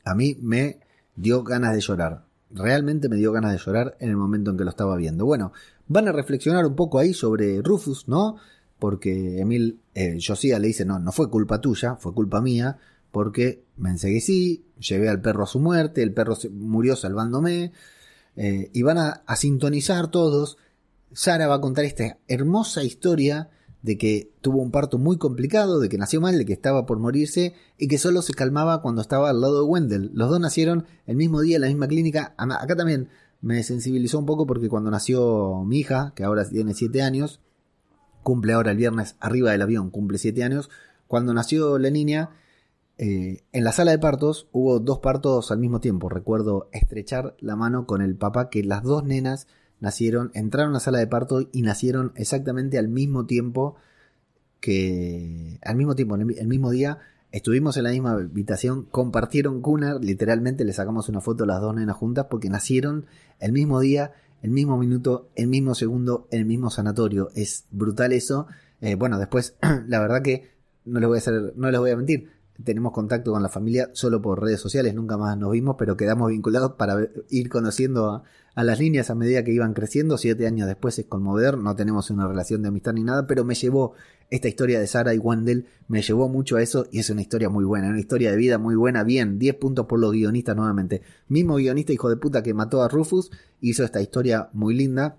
[0.04, 0.80] a mí me
[1.16, 2.28] dio ganas de llorar.
[2.52, 5.26] Realmente me dio ganas de llorar en el momento en que lo estaba viendo.
[5.26, 5.54] Bueno,
[5.88, 8.38] van a reflexionar un poco ahí sobre Rufus, ¿no?
[8.80, 12.78] Porque Emil, eh, Josiah le dice, no, no fue culpa tuya, fue culpa mía,
[13.12, 17.72] porque me enseguecí, llevé al perro a su muerte, el perro murió salvándome,
[18.36, 20.58] eh, y van a, a sintonizar todos.
[21.12, 23.50] Sara va a contar esta hermosa historia
[23.82, 27.00] de que tuvo un parto muy complicado, de que nació mal, de que estaba por
[27.00, 30.12] morirse y que solo se calmaba cuando estaba al lado de Wendell.
[30.14, 32.36] Los dos nacieron el mismo día en la misma clínica.
[32.38, 33.10] Acá también
[33.42, 37.40] me sensibilizó un poco porque cuando nació mi hija, que ahora tiene 7 años,
[38.28, 40.70] cumple ahora el viernes arriba del avión, cumple 7 años,
[41.08, 42.32] cuando nació la niña,
[42.98, 46.10] eh, en la sala de partos hubo dos partos al mismo tiempo.
[46.10, 49.48] Recuerdo estrechar la mano con el papá que las dos nenas
[49.80, 53.78] nacieron, entraron a la sala de parto y nacieron exactamente al mismo tiempo
[54.60, 56.98] que, al mismo tiempo, el mismo día,
[57.32, 61.74] estuvimos en la misma habitación, compartieron cuna, literalmente le sacamos una foto a las dos
[61.74, 63.06] nenas juntas porque nacieron
[63.40, 64.12] el mismo día,
[64.48, 67.32] el mismo minuto, el mismo segundo, el mismo sanatorio.
[67.36, 68.48] Es brutal eso.
[68.80, 69.58] Eh, bueno, después,
[69.88, 70.52] la verdad que
[70.86, 72.32] no les voy a hacer, no les voy a mentir.
[72.64, 76.30] Tenemos contacto con la familia solo por redes sociales, nunca más nos vimos, pero quedamos
[76.30, 78.24] vinculados para ir conociendo
[78.56, 80.18] a, las líneas a medida que iban creciendo.
[80.18, 83.54] Siete años después es conmovedor, no tenemos una relación de amistad ni nada, pero me
[83.54, 83.94] llevó
[84.30, 87.50] esta historia de Sara y Wendell, me llevó mucho a eso y es una historia
[87.50, 89.04] muy buena, una historia de vida muy buena.
[89.04, 91.02] Bien, 10 puntos por los guionistas nuevamente.
[91.28, 95.18] Mismo guionista hijo de puta que mató a Rufus, hizo esta historia muy linda,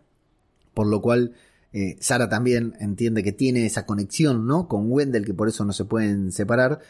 [0.75, 1.35] por lo cual
[1.73, 4.69] eh, Sara también entiende que tiene esa conexión, ¿no?
[4.69, 6.81] Con Wendell, que por eso no se pueden separar.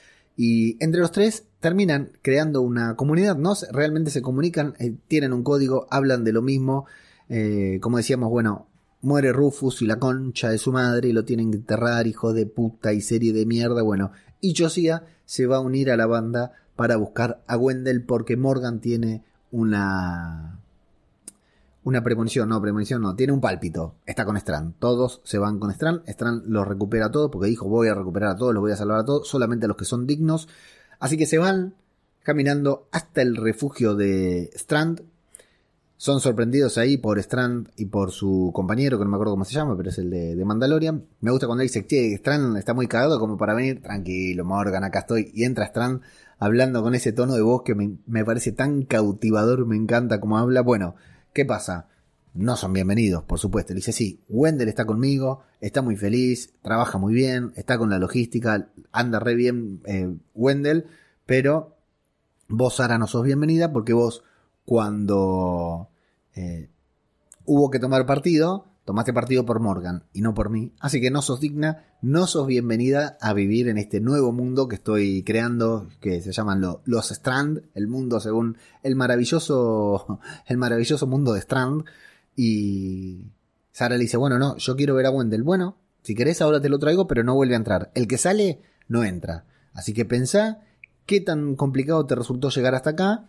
[0.40, 3.54] Y entre los tres terminan creando una comunidad, ¿no?
[3.72, 6.86] Realmente se comunican, eh, tienen un código, hablan de lo mismo.
[7.28, 8.68] Eh, como decíamos, bueno,
[9.02, 12.46] muere Rufus y la concha de su madre y lo tienen que enterrar, hijo de
[12.46, 13.82] puta y serie de mierda.
[13.82, 18.36] Bueno, y Josiah se va a unir a la banda para buscar a Wendell porque
[18.36, 20.60] Morgan tiene una
[21.88, 25.70] una premonición, no, premonición no, tiene un pálpito, está con Strand, todos se van con
[25.70, 28.72] Strand, Strand los recupera a todos porque dijo voy a recuperar a todos, los voy
[28.72, 30.48] a salvar a todos, solamente a los que son dignos,
[31.00, 31.74] así que se van
[32.22, 35.00] caminando hasta el refugio de Strand,
[35.96, 39.54] son sorprendidos ahí por Strand y por su compañero, que no me acuerdo cómo se
[39.54, 41.06] llama, pero es el de, Mandalorian.
[41.22, 45.00] Me gusta cuando dice, che, Strand está muy cagado como para venir, tranquilo, Morgan, acá
[45.00, 46.02] estoy, y entra Strand
[46.38, 50.36] hablando con ese tono de voz que me, me parece tan cautivador, me encanta cómo
[50.36, 50.60] habla.
[50.60, 50.94] Bueno,
[51.32, 51.88] ¿Qué pasa?
[52.34, 53.72] No son bienvenidos, por supuesto.
[53.72, 57.98] Le dice, sí, Wendell está conmigo, está muy feliz, trabaja muy bien, está con la
[57.98, 60.86] logística, anda re bien eh, Wendell,
[61.26, 61.76] pero
[62.48, 64.22] vos, Sara, no sos bienvenida porque vos,
[64.64, 65.88] cuando
[66.34, 66.70] eh,
[67.44, 70.72] hubo que tomar partido, tomaste partido por Morgan y no por mí.
[70.80, 74.76] Así que no sos digna, no sos bienvenida a vivir en este nuevo mundo que
[74.76, 81.34] estoy creando, que se llaman los Strand, el mundo según el maravilloso, el maravilloso mundo
[81.34, 81.84] de Strand.
[82.34, 83.26] Y
[83.72, 85.42] Sara le dice, bueno, no, yo quiero ver a Wendell.
[85.42, 87.90] Bueno, si querés ahora te lo traigo, pero no vuelve a entrar.
[87.94, 89.44] El que sale, no entra.
[89.74, 90.62] Así que pensá
[91.04, 93.26] qué tan complicado te resultó llegar hasta acá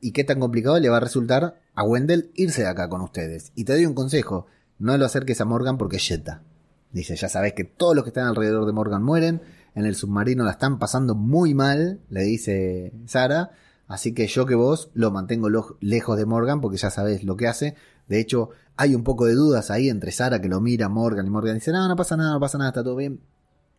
[0.00, 3.50] y qué tan complicado le va a resultar a Wendell irse de acá con ustedes.
[3.56, 4.46] Y te doy un consejo
[4.80, 6.42] no lo acerques a Morgan porque es Jetta.
[6.90, 9.42] Dice, ya sabes que todos los que están alrededor de Morgan mueren.
[9.76, 13.52] En el submarino la están pasando muy mal, le dice Sara.
[13.86, 15.48] Así que yo que vos lo mantengo
[15.80, 17.76] lejos de Morgan porque ya sabes lo que hace.
[18.08, 21.30] De hecho, hay un poco de dudas ahí entre Sara que lo mira Morgan y
[21.30, 23.20] Morgan dice, no, no pasa nada, no pasa nada, está todo bien.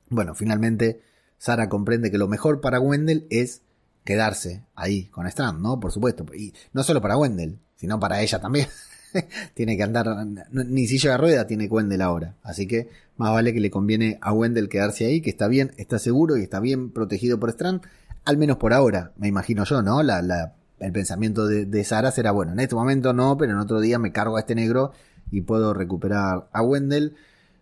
[0.10, 1.02] Bueno, finalmente
[1.38, 3.64] Sara comprende que lo mejor para Wendell es
[4.04, 5.80] quedarse ahí con Strand, ¿no?
[5.80, 6.26] Por supuesto.
[6.34, 8.68] Y no solo para Wendell, sino para ella también.
[9.54, 10.08] tiene que andar,
[10.52, 12.36] ni si llega rueda tiene Wendell ahora.
[12.44, 16.00] Así que más vale que le conviene a Wendell quedarse ahí, que está bien, está
[16.00, 17.82] seguro y está bien protegido por Strand,
[18.26, 20.04] al menos por ahora, me imagino yo, ¿no?
[20.04, 24.00] La, el pensamiento de, Sara será, bueno, en este momento no, pero en otro día
[24.00, 24.92] me cargo a este negro
[25.32, 27.16] y puedo recuperar a Wendell.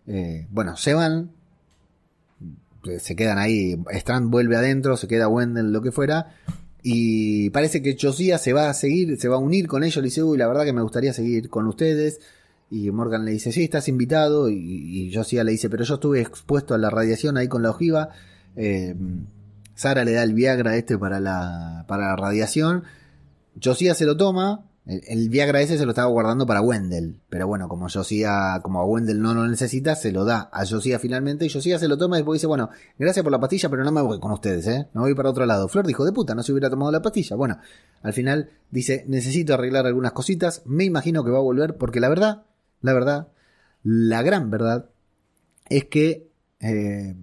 [0.06, 1.30] Eh, bueno, se van,
[2.98, 6.34] se quedan ahí, Strand vuelve adentro, se queda Wendell, lo que fuera,
[6.82, 9.96] y parece que Josiah se va a seguir, se va a unir con ellos.
[9.96, 12.20] Le dice, uy, la verdad que me gustaría seguir con ustedes.
[12.70, 14.48] Y Morgan le dice, sí, estás invitado.
[14.48, 18.10] Y, y le dice, pero yo estuve expuesto a la radiación ahí con la ojiva.
[18.56, 18.94] Eh,
[19.74, 22.84] Sara le da el Viagra este para la, para la radiación.
[23.62, 24.69] Josiah se lo toma.
[24.90, 27.20] El, Viagra ese se lo estaba guardando para Wendell.
[27.28, 30.98] Pero bueno, como Josiah, como a Wendell no lo necesita, se lo da a Josiah
[30.98, 31.46] finalmente.
[31.46, 33.92] Y Josiah se lo toma y después dice, bueno, gracias por la pastilla, pero no
[33.92, 34.88] me voy con ustedes, ¿eh?
[34.92, 35.68] Me voy para otro lado.
[35.68, 37.36] Flor dijo, de puta, no se hubiera tomado la pastilla.
[37.36, 37.58] Bueno,
[38.02, 40.62] al final dice, necesito arreglar algunas cositas.
[40.64, 42.42] Me imagino que va a volver porque la verdad,
[42.80, 43.28] la verdad,
[43.84, 44.90] la gran verdad
[45.68, 47.14] es que eh,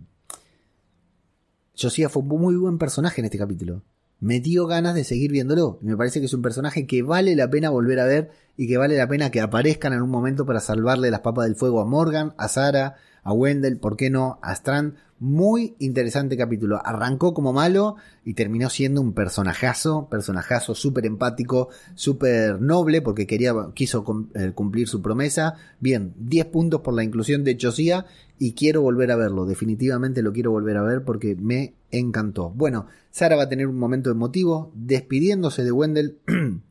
[2.09, 3.83] fue un muy buen personaje en este capítulo
[4.19, 5.79] me dio ganas de seguir viéndolo.
[5.81, 8.77] Me parece que es un personaje que vale la pena volver a ver y que
[8.77, 11.85] vale la pena que aparezcan en un momento para salvarle las papas del fuego a
[11.85, 14.39] Morgan, a Sara, a Wendell, ¿por qué no?
[14.41, 14.95] A Strand.
[15.19, 16.79] Muy interesante capítulo.
[16.85, 23.53] Arrancó como malo y terminó siendo un personajazo, personajazo súper empático, súper noble porque quería,
[23.73, 25.55] quiso eh, cumplir su promesa.
[25.79, 28.05] Bien, 10 puntos por la inclusión de Josiah
[28.37, 29.47] y quiero volver a verlo.
[29.47, 32.51] Definitivamente lo quiero volver a ver porque me encantó.
[32.51, 36.19] Bueno, Sara va a tener un momento emotivo despidiéndose de Wendell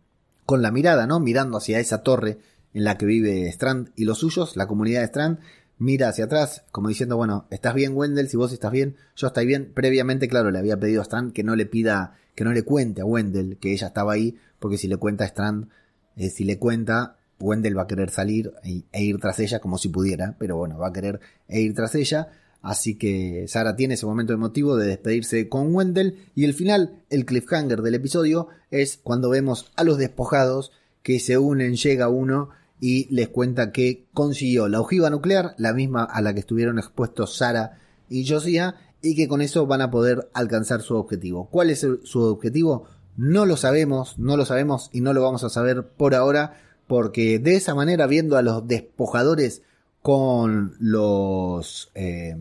[0.47, 1.19] con la mirada, ¿no?
[1.19, 2.39] Mirando hacia esa torre
[2.75, 5.39] en la que vive Strand y los suyos, la comunidad de Strand
[5.79, 8.29] mira hacia atrás, como diciendo, bueno, ¿estás bien, Wendell?
[8.29, 9.73] Si vos estás bien, yo estoy bien.
[9.75, 13.03] Previamente, claro, le había pedido a Strand que no le pida, que no le cuente
[13.03, 15.69] a Wendell que ella estaba ahí, porque si le cuenta a Strand,
[16.17, 19.79] eh, si le cuenta, Wendell va a querer salir e, e, ir tras ella como
[19.79, 22.29] si pudiera, pero bueno, va a querer e ir tras ella.
[22.63, 27.25] Así que Sara tiene ese momento emotivo de despedirse con Wendell y el final, el
[27.25, 33.13] cliffhanger del episodio, es cuando vemos a los despojados que se unen, llega uno y
[33.15, 37.79] les cuenta que consiguió la ojiva nuclear, la misma a la que estuvieron expuestos Sara
[38.09, 41.49] y Josiah, y que con eso van a poder alcanzar su objetivo.
[41.51, 42.85] ¿Cuál es su objetivo?
[43.17, 47.39] No lo sabemos, no lo sabemos y no lo vamos a saber por ahora, porque
[47.39, 49.63] de esa manera, viendo a los despojadores
[50.03, 52.37] con los eh,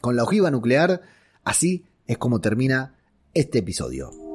[0.00, 1.02] con la ojiva nuclear,
[1.44, 2.94] así es como termina
[3.34, 4.25] este episodio.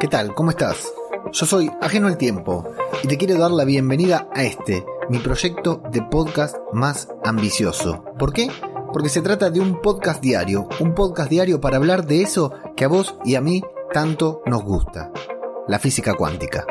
[0.00, 0.32] ¿Qué tal?
[0.32, 0.92] ¿Cómo estás?
[1.32, 5.82] Yo soy Ajeno al Tiempo y te quiero dar la bienvenida a este, mi proyecto
[5.90, 8.04] de podcast más ambicioso.
[8.16, 8.48] ¿Por qué?
[8.92, 12.84] Porque se trata de un podcast diario, un podcast diario para hablar de eso que
[12.84, 13.60] a vos y a mí
[13.92, 15.10] tanto nos gusta,
[15.66, 16.64] la física cuántica.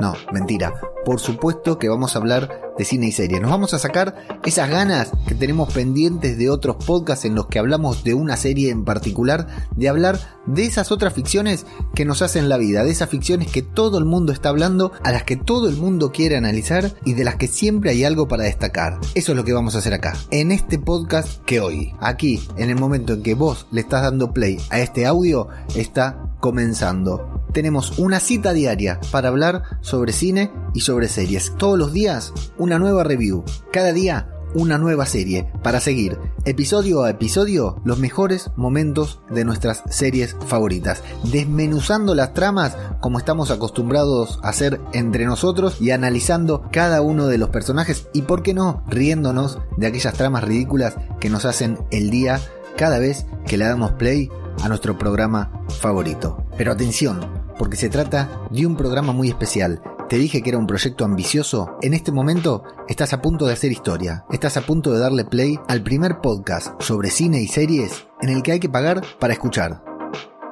[0.00, 0.74] No, mentira.
[1.04, 3.40] Por supuesto que vamos a hablar de cine y serie.
[3.40, 7.58] Nos vamos a sacar esas ganas que tenemos pendientes de otros podcasts en los que
[7.58, 12.48] hablamos de una serie en particular, de hablar de esas otras ficciones que nos hacen
[12.48, 15.68] la vida, de esas ficciones que todo el mundo está hablando, a las que todo
[15.68, 18.98] el mundo quiere analizar y de las que siempre hay algo para destacar.
[19.14, 22.70] Eso es lo que vamos a hacer acá, en este podcast que hoy, aquí, en
[22.70, 27.43] el momento en que vos le estás dando play a este audio, está comenzando.
[27.54, 31.52] Tenemos una cita diaria para hablar sobre cine y sobre series.
[31.56, 33.44] Todos los días una nueva review.
[33.72, 39.84] Cada día una nueva serie para seguir episodio a episodio los mejores momentos de nuestras
[39.88, 47.02] series favoritas, desmenuzando las tramas como estamos acostumbrados a hacer entre nosotros y analizando cada
[47.02, 51.44] uno de los personajes y por qué no riéndonos de aquellas tramas ridículas que nos
[51.44, 52.40] hacen el día
[52.76, 54.28] cada vez que le damos play
[54.62, 56.44] a nuestro programa favorito.
[56.56, 59.80] Pero atención, porque se trata de un programa muy especial.
[60.10, 61.78] Te dije que era un proyecto ambicioso.
[61.80, 64.26] En este momento estás a punto de hacer historia.
[64.30, 68.42] Estás a punto de darle play al primer podcast sobre cine y series en el
[68.42, 69.82] que hay que pagar para escuchar.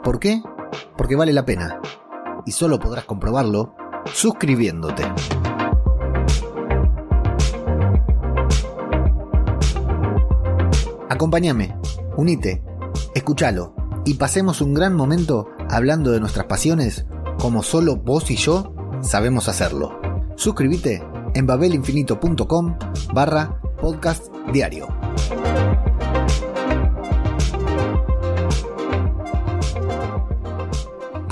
[0.03, 0.43] ¿Por qué?
[0.97, 1.83] Porque vale la pena.
[2.47, 3.75] Y solo podrás comprobarlo
[4.15, 5.05] suscribiéndote.
[11.11, 11.77] Acompáñame,
[12.17, 12.65] unite,
[13.15, 13.75] escúchalo
[14.07, 17.07] y pasemos un gran momento hablando de nuestras pasiones
[17.39, 20.01] como solo vos y yo sabemos hacerlo.
[20.37, 21.03] Suscríbete
[21.35, 22.79] en babelinfinito.com
[23.15, 24.89] barra podcast diario.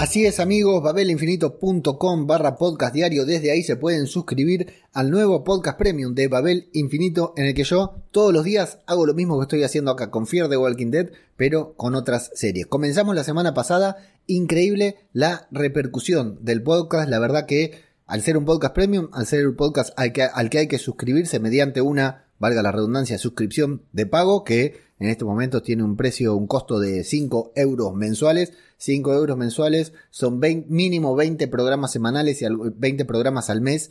[0.00, 5.76] Así es amigos, babelinfinito.com barra podcast diario, desde ahí se pueden suscribir al nuevo podcast
[5.76, 9.42] premium de Babel Infinito en el que yo todos los días hago lo mismo que
[9.42, 12.66] estoy haciendo acá con Fear the Walking Dead, pero con otras series.
[12.66, 18.46] Comenzamos la semana pasada, increíble la repercusión del podcast, la verdad que al ser un
[18.46, 22.72] podcast premium, al ser un podcast al que hay que suscribirse mediante una, valga la
[22.72, 27.52] redundancia, suscripción de pago que en este momento tiene un precio, un costo de 5
[27.54, 28.52] euros mensuales.
[28.78, 33.90] 5 euros mensuales son mínimo 20 programas semanales y 20 programas al mes.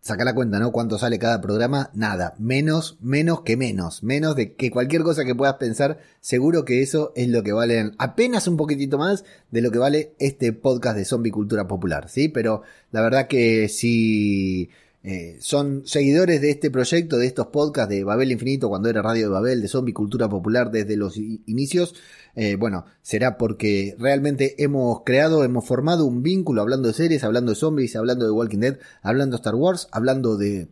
[0.00, 0.70] Saca la cuenta, ¿no?
[0.70, 1.90] ¿Cuánto sale cada programa?
[1.92, 2.34] Nada.
[2.38, 4.02] Menos, menos que menos.
[4.02, 5.98] Menos de que cualquier cosa que puedas pensar.
[6.20, 10.14] Seguro que eso es lo que vale apenas un poquitito más de lo que vale
[10.18, 12.28] este podcast de Zombie Cultura Popular, ¿sí?
[12.28, 14.70] Pero la verdad que si
[15.04, 19.26] eh, son seguidores de este proyecto, de estos podcasts de Babel Infinito, cuando era Radio
[19.26, 21.94] de Babel, de Zombie Cultura Popular desde los inicios.
[22.34, 27.52] Eh, bueno, será porque realmente hemos creado, hemos formado un vínculo hablando de series, hablando
[27.52, 30.68] de zombies, hablando de Walking Dead, hablando de Star Wars, hablando de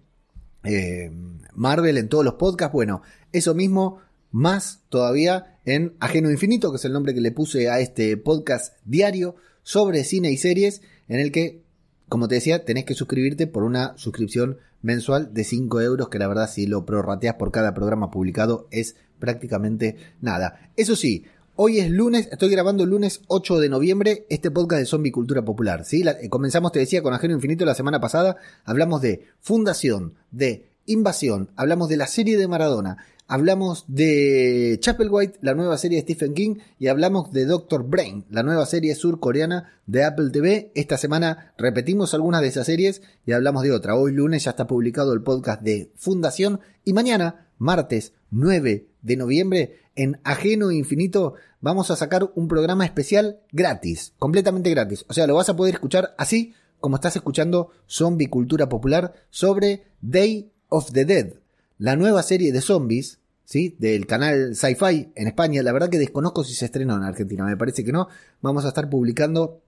[0.64, 1.10] eh,
[1.54, 2.72] Marvel en todos los podcasts.
[2.72, 4.00] Bueno, eso mismo,
[4.32, 8.76] más todavía en Ajeno Infinito, que es el nombre que le puse a este podcast
[8.84, 11.65] diario sobre cine y series, en el que
[12.08, 16.28] como te decía, tenés que suscribirte por una suscripción mensual de 5 euros, que la
[16.28, 20.70] verdad si lo prorrateas por cada programa publicado es prácticamente nada.
[20.76, 21.24] Eso sí,
[21.56, 25.84] hoy es lunes, estoy grabando lunes 8 de noviembre este podcast de Zombie Cultura Popular.
[25.84, 26.04] ¿sí?
[26.06, 31.50] Eh, comenzamos, te decía, con Ajeno Infinito la semana pasada, hablamos de fundación, de invasión,
[31.56, 36.56] hablamos de la serie de Maradona, hablamos de White, la nueva serie de Stephen King,
[36.78, 40.72] y hablamos de Doctor Brain, la nueva serie surcoreana de Apple TV.
[40.74, 43.96] Esta semana repetimos algunas de esas series y hablamos de otra.
[43.96, 49.80] Hoy lunes ya está publicado el podcast de Fundación y mañana, martes 9 de noviembre,
[49.94, 55.04] en Ajeno Infinito, vamos a sacar un programa especial gratis, completamente gratis.
[55.08, 59.84] O sea, lo vas a poder escuchar así como estás escuchando Zombie Cultura Popular sobre
[60.02, 61.34] Day of the Dead,
[61.78, 63.76] la nueva serie de zombies, ¿sí?
[63.78, 65.62] Del canal Sci-Fi en España.
[65.62, 68.08] La verdad que desconozco si se estrenó en Argentina, me parece que no.
[68.40, 69.62] Vamos a estar publicando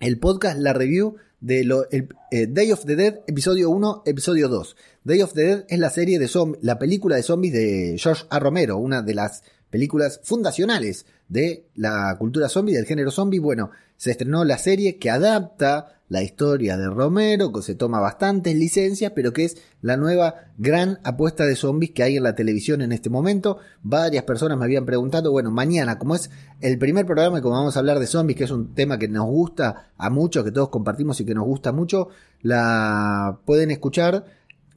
[0.00, 2.08] el podcast, la review de lo, eh,
[2.48, 4.76] Day of the Dead, episodio 1, episodio 2.
[5.04, 8.24] Day of the Dead es la serie de zombies, la película de zombies de George
[8.30, 8.38] A.
[8.38, 13.38] Romero, una de las películas fundacionales de la cultura zombie, del género zombie.
[13.38, 13.70] Bueno,
[14.00, 19.12] se estrenó la serie que adapta la historia de Romero, que se toma bastantes licencias,
[19.14, 22.92] pero que es la nueva gran apuesta de zombies que hay en la televisión en
[22.92, 23.58] este momento.
[23.82, 26.30] Varias personas me habían preguntado, bueno, mañana, como es
[26.62, 29.06] el primer programa y como vamos a hablar de zombies, que es un tema que
[29.06, 32.08] nos gusta a muchos, que todos compartimos y que nos gusta mucho,
[32.40, 34.24] la pueden escuchar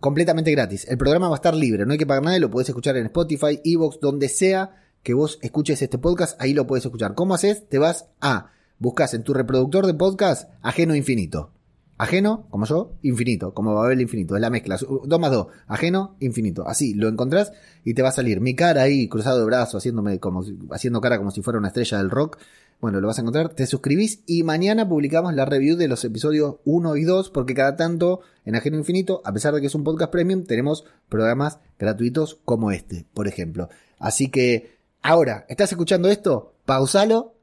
[0.01, 0.85] completamente gratis.
[0.89, 3.05] El programa va a estar libre, no hay que pagar nada, lo puedes escuchar en
[3.05, 7.15] Spotify, Evox, donde sea que vos escuches este podcast, ahí lo puedes escuchar.
[7.15, 7.69] ¿Cómo haces?
[7.69, 8.49] Te vas a
[8.83, 11.51] buscas en tu reproductor de podcast ajeno infinito.
[11.97, 14.77] Ajeno, como yo, infinito, como Babel infinito, es la mezcla.
[14.77, 16.67] 2 más 2, ajeno, infinito.
[16.67, 17.53] Así, lo encontrás
[17.85, 21.17] y te va a salir mi cara ahí, cruzado de brazos, haciéndome como, haciendo cara
[21.17, 22.39] como si fuera una estrella del rock.
[22.81, 26.57] Bueno, lo vas a encontrar, te suscribís y mañana publicamos la review de los episodios
[26.65, 29.85] 1 y 2, porque cada tanto en Ajeno Infinito, a pesar de que es un
[29.85, 33.69] podcast premium, tenemos programas gratuitos como este, por ejemplo.
[33.97, 36.55] Así que, ahora, ¿estás escuchando esto?
[36.65, 37.33] Pausalo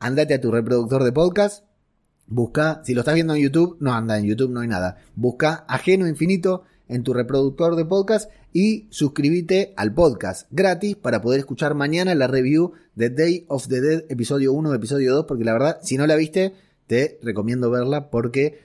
[0.00, 1.64] andate a tu reproductor de podcast,
[2.26, 4.98] busca, si lo estás viendo en YouTube, no anda en YouTube, no hay nada.
[5.16, 11.40] Busca Ajeno Infinito en tu reproductor de podcast y suscríbete al podcast gratis para poder
[11.40, 15.52] escuchar mañana la review de Day of the Dead, episodio 1, episodio 2, porque la
[15.52, 16.54] verdad, si no la viste,
[16.86, 18.60] te recomiendo verla porque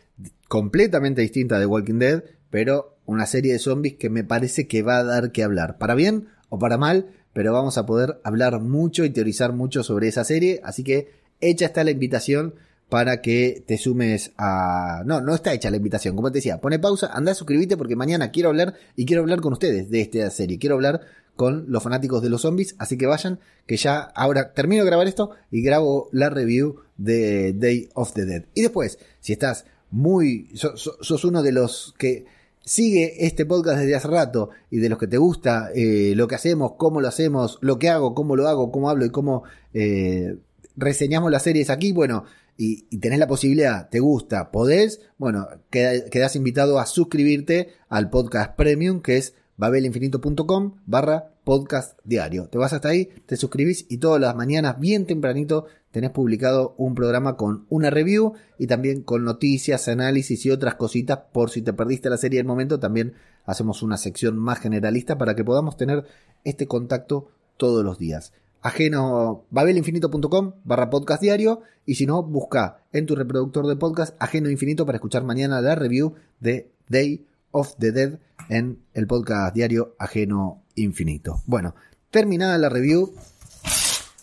[0.48, 4.98] completamente distinta de Walking Dead, pero una serie de zombies que me parece que va
[4.98, 9.04] a dar que hablar, para bien o para mal, pero vamos a poder hablar mucho
[9.04, 12.56] y teorizar mucho sobre esa serie, así que hecha está la invitación
[12.90, 15.02] para que te sumes a...
[15.06, 17.96] No, no está hecha la invitación, como te decía, pone pausa, anda a suscribirte porque
[17.96, 21.02] mañana quiero hablar y quiero hablar con ustedes de esta serie, quiero hablar
[21.36, 25.08] con los fanáticos de los zombies, así que vayan, que ya ahora termino de grabar
[25.08, 28.44] esto y grabo la review de Day of the Dead.
[28.54, 30.52] Y después, si estás muy...
[30.54, 32.26] sos, uno de los que
[32.64, 36.36] sigue este podcast desde hace rato y de los que te gusta eh, lo que
[36.36, 39.44] hacemos, cómo lo hacemos, lo que hago, cómo lo hago, cómo hablo y cómo...
[39.74, 40.38] Eh,
[40.76, 42.26] reseñamos las series aquí, bueno,
[42.58, 49.02] y, tenés la posibilidad, te gusta, podés, bueno, quedas invitado a suscribirte al podcast premium
[49.02, 52.48] que es babelinfinito.com barra podcast diario.
[52.48, 56.96] Te vas hasta ahí, te suscribís y todas las mañanas bien tempranito tenés publicado un
[56.96, 61.74] programa con una review y también con noticias, análisis y otras cositas por si te
[61.74, 63.14] perdiste la serie del momento, también
[63.46, 66.06] hacemos una sección más generalista para que podamos tener
[66.44, 68.34] este contacto todos los días
[68.64, 74.50] ajeno babelinfinito.com barra podcast diario y si no, busca en tu reproductor de podcast ajeno
[74.50, 79.96] infinito para escuchar mañana la review de Day of the Dead en el podcast diario
[80.00, 81.44] ajeno infinito.
[81.46, 81.76] Bueno,
[82.10, 83.14] terminada la review,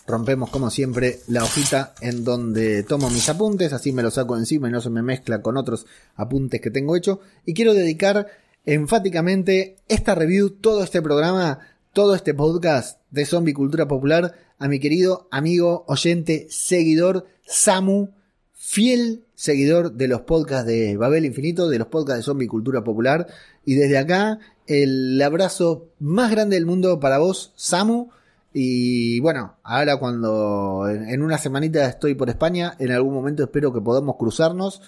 [0.06, 4.68] rompemos como siempre la hojita en donde tomo mis apuntes, así me lo saco encima
[4.68, 5.86] y no se me mezcla con otros
[6.16, 8.26] apuntes que tengo hecho y quiero dedicar
[8.64, 11.60] enfáticamente esta review, todo este programa
[11.92, 18.10] todo este podcast de Zombie Cultura Popular a mi querido amigo, oyente, seguidor, Samu,
[18.52, 23.26] fiel seguidor de los podcasts de Babel Infinito, de los podcasts de Zombie Cultura Popular.
[23.64, 24.38] Y desde acá,
[24.68, 28.10] el abrazo más grande del mundo para vos, Samu.
[28.52, 33.80] Y bueno, ahora cuando en una semanita estoy por España, en algún momento espero que
[33.80, 34.80] podamos cruzarnos,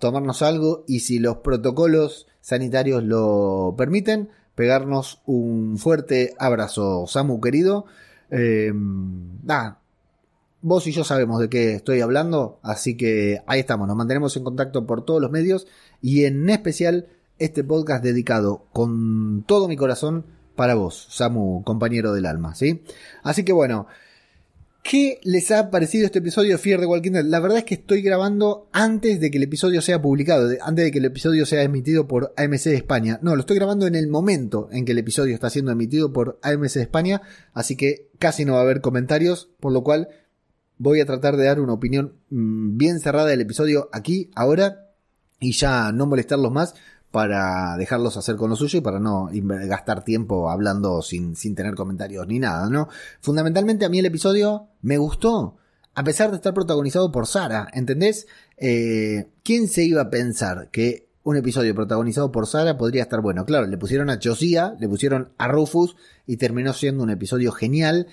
[0.00, 7.84] tomarnos algo y si los protocolos sanitarios lo permiten, pegarnos un fuerte abrazo, Samu querido.
[8.28, 8.72] Eh,
[10.60, 14.42] vos y yo sabemos de qué estoy hablando, así que ahí estamos, nos mantenemos en
[14.42, 15.68] contacto por todos los medios
[16.02, 17.06] y en especial
[17.38, 22.82] este podcast dedicado con todo mi corazón para vos, Samu, compañero del alma, ¿sí?
[23.22, 23.86] Así que bueno,
[24.82, 27.24] ¿Qué les ha parecido este episodio de Fear Walking Dead?
[27.24, 30.90] La verdad es que estoy grabando antes de que el episodio sea publicado, antes de
[30.90, 33.18] que el episodio sea emitido por AMC de España.
[33.20, 36.38] No, lo estoy grabando en el momento en que el episodio está siendo emitido por
[36.42, 37.22] AMC de España,
[37.52, 40.08] así que casi no va a haber comentarios, por lo cual
[40.78, 44.86] voy a tratar de dar una opinión mm, bien cerrada del episodio aquí, ahora,
[45.38, 46.74] y ya no molestarlos más
[47.10, 51.74] para dejarlos hacer con lo suyo y para no gastar tiempo hablando sin, sin tener
[51.74, 52.88] comentarios ni nada, ¿no?
[53.20, 55.56] Fundamentalmente a mí el episodio me gustó,
[55.94, 58.26] a pesar de estar protagonizado por Sara, ¿entendés?
[58.56, 63.44] Eh, ¿Quién se iba a pensar que un episodio protagonizado por Sara podría estar bueno?
[63.44, 65.96] Claro, le pusieron a Josiah, le pusieron a Rufus
[66.26, 68.06] y terminó siendo un episodio genial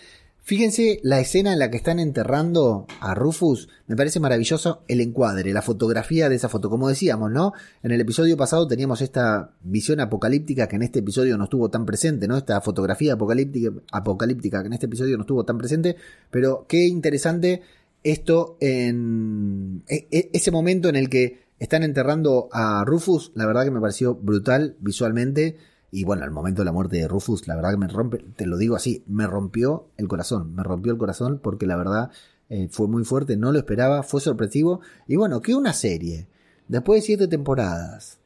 [0.45, 3.67] Fíjense la escena en la que están enterrando a Rufus.
[3.87, 6.69] Me parece maravilloso el encuadre, la fotografía de esa foto.
[6.69, 7.53] Como decíamos, ¿no?
[7.81, 11.87] En el episodio pasado teníamos esta visión apocalíptica que en este episodio no estuvo tan
[11.87, 12.37] presente, ¿no?
[12.37, 15.95] Esta fotografía apocalíptica, apocalíptica que en este episodio no estuvo tan presente.
[16.29, 17.63] Pero qué interesante
[18.03, 23.31] esto en e, e, ese momento en el que están enterrando a Rufus.
[23.33, 25.57] La verdad que me pareció brutal visualmente
[25.95, 28.45] y bueno, al momento de la muerte de Rufus, la verdad que me rompe, te
[28.45, 32.11] lo digo así, me rompió el corazón, me rompió el corazón porque la verdad
[32.49, 34.81] eh, fue muy fuerte, no lo esperaba, fue sorpresivo.
[35.07, 36.27] Y bueno, que una serie,
[36.67, 38.17] después de siete temporadas,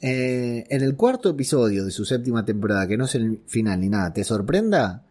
[0.00, 3.90] eh, en el cuarto episodio de su séptima temporada, que no es el final ni
[3.90, 5.02] nada, te sorprenda,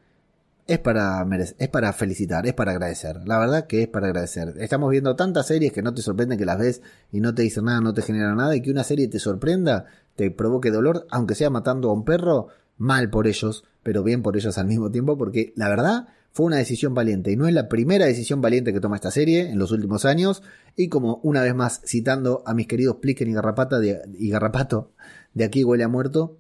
[0.66, 1.24] es para,
[1.60, 3.22] es para felicitar, es para agradecer.
[3.28, 4.56] La verdad que es para agradecer.
[4.58, 6.82] Estamos viendo tantas series que no te sorprenden que las ves
[7.12, 9.86] y no te dicen nada, no te genera nada, y que una serie te sorprenda,
[10.16, 12.48] te provoque dolor, aunque sea matando a un perro,
[12.78, 16.58] mal por ellos, pero bien por ellos al mismo tiempo, porque la verdad fue una
[16.58, 19.72] decisión valiente y no es la primera decisión valiente que toma esta serie en los
[19.72, 20.44] últimos años.
[20.76, 24.92] Y como una vez más citando a mis queridos Plicken y, Garrapata y Garrapato,
[25.34, 26.38] de aquí huele a muerto,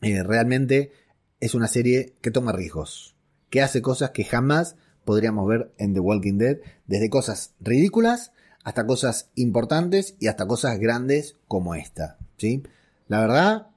[0.00, 0.92] eh, realmente
[1.40, 3.14] es una serie que toma riesgos,
[3.50, 8.32] que hace cosas que jamás podríamos ver en The Walking Dead, desde cosas ridículas
[8.64, 12.16] hasta cosas importantes y hasta cosas grandes como esta.
[12.38, 12.62] ¿sí?
[13.08, 13.68] La verdad,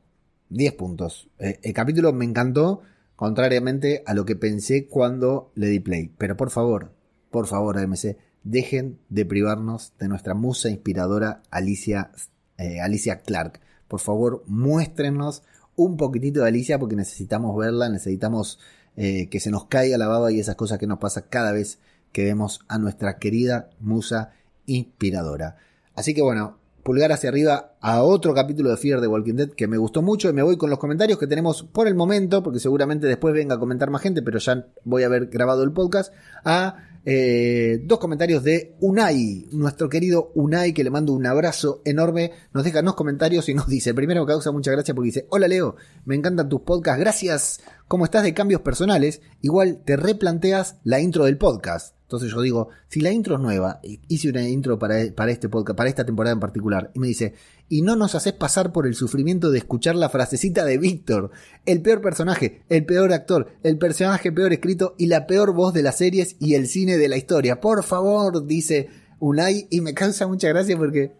[0.49, 1.29] 10 puntos.
[1.39, 2.81] Eh, el capítulo me encantó
[3.15, 6.11] contrariamente a lo que pensé cuando le di play.
[6.17, 6.93] Pero por favor,
[7.29, 12.11] por favor, AMC, dejen de privarnos de nuestra musa inspiradora Alicia,
[12.57, 13.59] eh, Alicia Clark.
[13.87, 15.43] Por favor, muéstrenos
[15.75, 18.59] un poquitito de Alicia porque necesitamos verla, necesitamos
[18.95, 21.79] eh, que se nos caiga la baba y esas cosas que nos pasa cada vez
[22.11, 24.33] que vemos a nuestra querida musa
[24.65, 25.57] inspiradora.
[25.93, 26.57] Así que bueno,
[26.89, 30.27] pulgar hacia arriba a otro capítulo de Fear de Walking Dead que me gustó mucho
[30.27, 33.53] y me voy con los comentarios que tenemos por el momento, porque seguramente después venga
[33.53, 36.11] a comentar más gente, pero ya voy a haber grabado el podcast,
[36.43, 42.31] a eh, dos comentarios de Unai, nuestro querido Unai, que le mando un abrazo enorme,
[42.55, 45.47] nos deja dos comentarios y nos dice, primero me causa mucha gracia porque dice, hola
[45.47, 45.75] Leo,
[46.05, 49.21] me encantan tus podcasts, gracias, ¿cómo estás de cambios personales?
[49.41, 51.98] Igual te replanteas la intro del podcast.
[52.09, 55.77] Entonces yo digo, si la intro es nueva, hice una intro para, para este podcast,
[55.77, 57.35] para esta temporada en particular, y me dice,
[57.67, 61.29] y no nos haces pasar por el sufrimiento de escuchar la frasecita de Víctor,
[61.67, 65.83] el peor personaje, el peor actor, el personaje peor escrito y la peor voz de
[65.83, 67.61] las series y el cine de la historia.
[67.61, 68.89] Por favor, dice
[69.19, 71.11] Unai, y me causa mucha gracia porque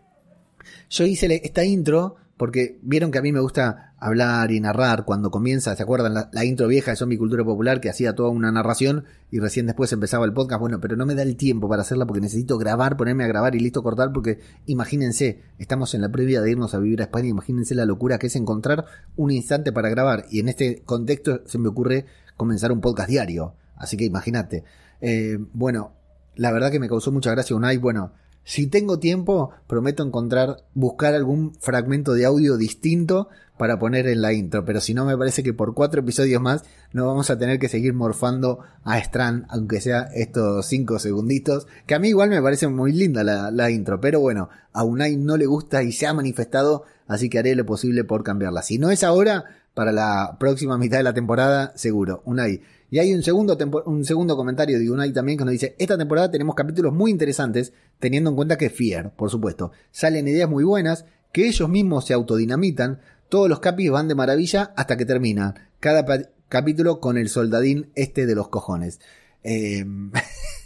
[0.90, 5.30] yo hice esta intro porque vieron que a mí me gusta hablar y narrar cuando
[5.32, 6.30] comienza, ¿se acuerdan?
[6.32, 9.92] La, intro vieja de Zombie Cultura Popular que hacía toda una narración y recién después
[9.92, 10.62] empezaba el podcast.
[10.62, 13.56] Bueno, pero no me da el tiempo para hacerla porque necesito grabar, ponerme a grabar
[13.56, 17.28] y listo cortar porque imagínense, estamos en la previa de irnos a vivir a España,
[17.28, 18.86] imagínense la locura que es encontrar
[19.16, 22.06] un instante para grabar y en este contexto se me ocurre
[22.38, 23.56] comenzar un podcast diario.
[23.76, 24.64] Así que imagínate.
[25.02, 25.94] Eh, bueno,
[26.36, 28.14] la verdad que me causó mucha gracia un ay, bueno,
[28.50, 33.30] si tengo tiempo, prometo encontrar, buscar algún fragmento de audio distinto
[33.60, 34.66] para poner en la intro.
[34.66, 37.70] Pero si no, me parece que por cuatro episodios más no vamos a tener que
[37.70, 41.68] seguir morfando a Strand, aunque sea estos cinco segunditos.
[41.86, 44.02] Que a mí igual me parece muy linda la, intro.
[44.02, 47.68] Pero bueno, a Unai no le gusta y se ha manifestado, así que haré lo
[47.68, 48.64] posible por cambiarla.
[48.64, 49.46] Si no es ahora,
[49.76, 52.24] para la próxima mitad de la temporada, seguro.
[52.26, 55.98] Unai y hay un segundo, un segundo comentario de Unai también que nos dice, esta
[55.98, 60.64] temporada tenemos capítulos muy interesantes, teniendo en cuenta que Fear, por supuesto, salen ideas muy
[60.64, 65.70] buenas, que ellos mismos se autodinamitan, todos los capis van de maravilla hasta que termina.
[65.80, 66.04] Cada
[66.50, 69.00] capítulo con el soldadín este de los cojones.
[69.44, 70.12] Em,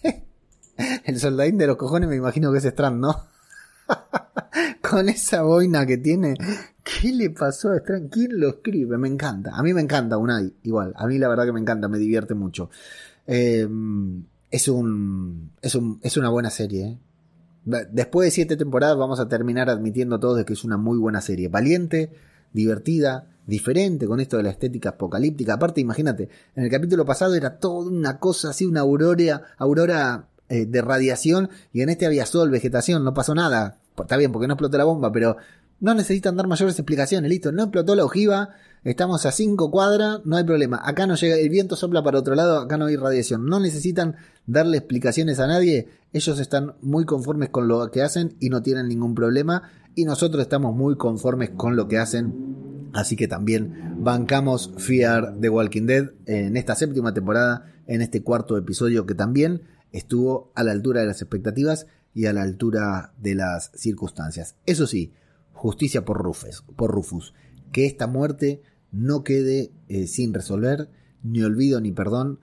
[1.06, 3.28] el soldadín de los cojones me imagino que es Strand, ¿no?
[4.94, 6.36] con esa boina que tiene.
[6.84, 7.82] ¿Qué le pasó a?
[7.82, 8.98] ¿Quién lo escribe?
[8.98, 9.52] Me encanta.
[9.56, 10.94] A mí me encanta Unai, igual.
[10.96, 12.70] A mí la verdad que me encanta, me divierte mucho.
[13.26, 13.68] Eh,
[14.52, 16.86] es, un, es, un, es una buena serie.
[16.86, 17.88] ¿eh?
[17.92, 21.22] Después de siete temporadas vamos a terminar admitiendo todos de que es una muy buena
[21.22, 21.48] serie.
[21.48, 22.12] Valiente,
[22.52, 25.54] divertida, diferente con esto de la estética apocalíptica.
[25.54, 30.66] Aparte, imagínate, en el capítulo pasado era toda una cosa así, una aurora, aurora eh,
[30.66, 33.80] de radiación y en este había sol, vegetación, no pasó nada.
[33.98, 35.38] Está bien, porque no explotó la bomba, pero
[35.80, 38.52] no necesitan dar mayores explicaciones, listo, no explotó la ojiva,
[38.84, 40.82] estamos a 5 cuadras, no hay problema.
[40.84, 43.46] Acá no llega, el viento sopla para otro lado, acá no hay radiación.
[43.46, 44.16] No necesitan
[44.48, 48.88] darle explicaciones a nadie, ellos están muy conformes con lo que hacen y no tienen
[48.88, 49.64] ningún problema.
[49.94, 52.90] Y nosotros estamos muy conformes con lo que hacen.
[52.94, 58.58] Así que también bancamos Fear de Walking Dead en esta séptima temporada, en este cuarto
[58.58, 63.36] episodio que también estuvo a la altura de las expectativas y a la altura de
[63.36, 64.56] las circunstancias.
[64.66, 65.14] Eso sí,
[65.52, 67.34] justicia por Rufus, por Rufus.
[67.72, 68.62] que esta muerte
[68.92, 70.90] no quede eh, sin resolver,
[71.24, 72.40] ni olvido ni perdón.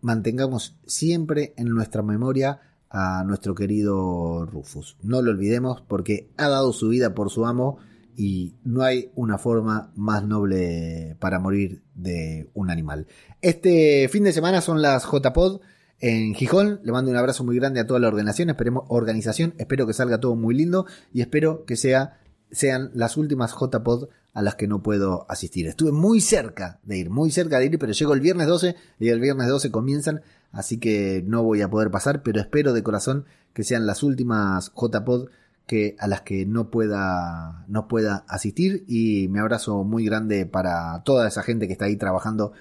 [0.00, 4.96] Mantengamos siempre en nuestra memoria a nuestro querido Rufus.
[5.02, 7.78] No lo olvidemos porque ha dado su vida por su amo
[8.16, 13.06] y no hay una forma más noble para morir de un animal.
[13.42, 15.60] Este fin de semana son las JPod
[16.00, 16.80] en Gijón.
[16.82, 18.50] Le mando un abrazo muy grande a toda la organización.
[18.50, 19.54] Esperemos, organización.
[19.58, 22.18] Espero que salga todo muy lindo y espero que sea,
[22.50, 25.66] sean las últimas JPod a las que no puedo asistir.
[25.66, 29.08] Estuve muy cerca de ir, muy cerca de ir, pero llego el viernes 12 y
[29.08, 30.20] el viernes 12 comienzan
[30.52, 34.72] así que no voy a poder pasar, pero espero de corazón que sean las últimas
[34.74, 35.28] JPod
[35.66, 41.02] que a las que no pueda no pueda asistir y me abrazo muy grande para
[41.04, 42.52] toda esa gente que está ahí trabajando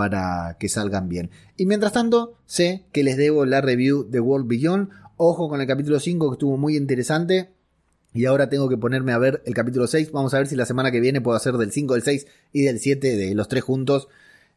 [0.00, 1.28] para que salgan bien.
[1.58, 4.88] Y mientras tanto, sé que les debo la review de World Beyond.
[5.18, 7.50] Ojo con el capítulo 5 que estuvo muy interesante.
[8.14, 10.10] Y ahora tengo que ponerme a ver el capítulo 6.
[10.10, 12.62] Vamos a ver si la semana que viene puedo hacer del 5, del 6 y
[12.62, 14.08] del 7 de los tres juntos.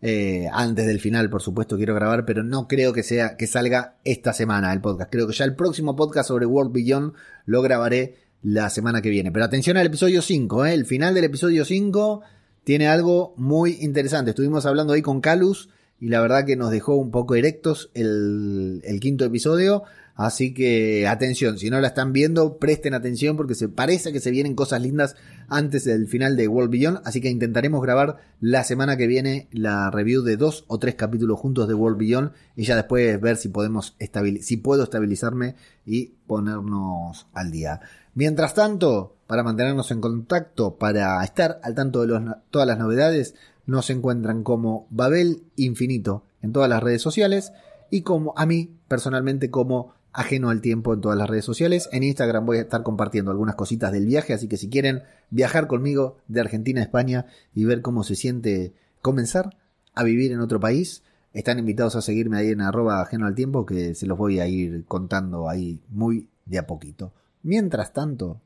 [0.01, 3.97] Eh, antes del final, por supuesto, quiero grabar, pero no creo que sea que salga
[4.05, 5.11] esta semana el podcast.
[5.11, 7.15] Creo que ya el próximo podcast sobre World Beyond
[7.47, 9.33] lo grabaré la semana que viene.
[9.33, 10.73] Pero atención al episodio 5, ¿eh?
[10.73, 12.21] el final del episodio 5
[12.63, 14.31] tiene algo muy interesante.
[14.31, 18.81] Estuvimos hablando ahí con Calus y la verdad que nos dejó un poco erectos el,
[18.83, 19.83] el quinto episodio.
[20.15, 24.29] Así que atención, si no la están viendo, presten atención porque se parece que se
[24.29, 25.15] vienen cosas lindas
[25.47, 27.01] antes del final de World Beyond.
[27.03, 31.39] Así que intentaremos grabar la semana que viene la review de dos o tres capítulos
[31.39, 33.95] juntos de World Beyond y ya después ver si podemos
[34.41, 37.81] si puedo estabilizarme y ponernos al día.
[38.13, 43.33] Mientras tanto, para mantenernos en contacto, para estar al tanto de todas las novedades,
[43.65, 47.51] nos encuentran como Babel Infinito en todas las redes sociales
[47.89, 51.89] y como a mí personalmente como ajeno al tiempo en todas las redes sociales.
[51.91, 55.67] En Instagram voy a estar compartiendo algunas cositas del viaje, así que si quieren viajar
[55.67, 59.57] conmigo de Argentina a España y ver cómo se siente comenzar
[59.95, 61.03] a vivir en otro país,
[61.33, 64.47] están invitados a seguirme ahí en arroba ajeno al tiempo que se los voy a
[64.47, 67.11] ir contando ahí muy de a poquito.
[67.41, 68.39] Mientras tanto,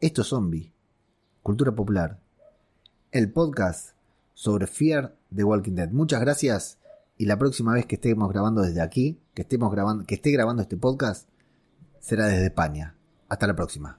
[0.00, 0.72] esto es Zombie,
[1.42, 2.18] Cultura Popular,
[3.12, 3.90] el podcast
[4.34, 5.90] sobre Fear de Walking Dead.
[5.90, 6.78] Muchas gracias
[7.16, 10.62] y la próxima vez que estemos grabando desde aquí, que estemos grabando, que esté grabando
[10.62, 11.28] este podcast,
[12.00, 12.96] será desde España.
[13.28, 13.98] Hasta la próxima.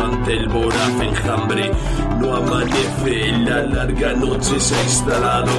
[0.00, 1.70] ante el voraz enjambre.
[2.20, 5.50] No amanece, la larga noche se ha instalado.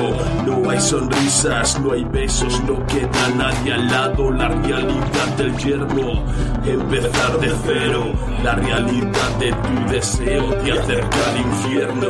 [0.46, 4.32] No hay sonrisas, no hay besos, no queda nadie al lado.
[4.32, 6.24] La realidad del yermo,
[6.66, 8.14] empezar de cero.
[8.44, 12.08] La realidad de tu deseo te acerca al infierno.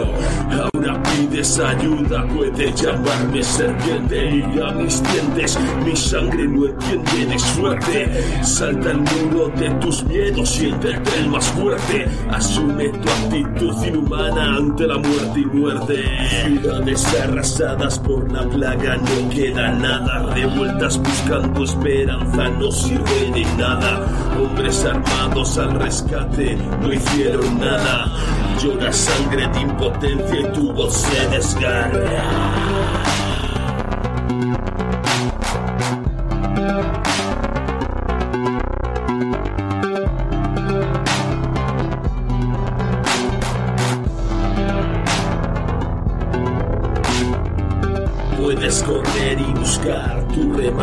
[0.51, 4.31] Ahora pides ayuda, puedes llamarme serpiente.
[4.31, 8.43] Mira mis dientes, mi sangre no entiende de suerte.
[8.43, 12.07] Salta el muro de tus miedos, siéntete el más fuerte.
[12.29, 16.05] Asume tu actitud inhumana ante la muerte y muerte.
[16.45, 20.33] Ciudades arrasadas por la plaga, no queda nada.
[20.33, 24.07] Revueltas buscando esperanza, no sirve de nada.
[24.39, 28.13] Hombres armados al rescate, no hicieron nada.
[28.61, 33.20] Llora sangre de impotencia y tu voz se desgarra.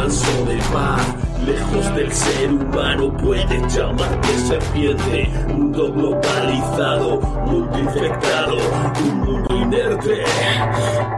[0.09, 1.15] Remanso de paz.
[1.47, 5.31] Lejos del ser humano puedes llamarte serpiente.
[5.49, 8.57] Mundo globalizado, mundo infectado,
[9.03, 10.25] un mundo inerte.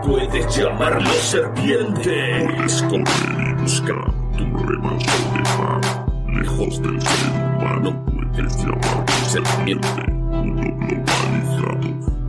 [0.05, 2.47] Puedes llamarlo serpiente.
[2.57, 6.01] Puedes correr y buscar tu remanso de paz.
[6.28, 10.12] Lejos del ser humano puedes llamarte serpiente.
[10.12, 11.78] Mundo globalizado,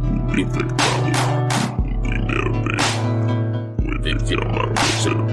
[0.01, 1.05] mundo infectado,
[1.77, 2.77] mundo inerte.
[3.77, 5.30] Puedes llamarlo serpiente.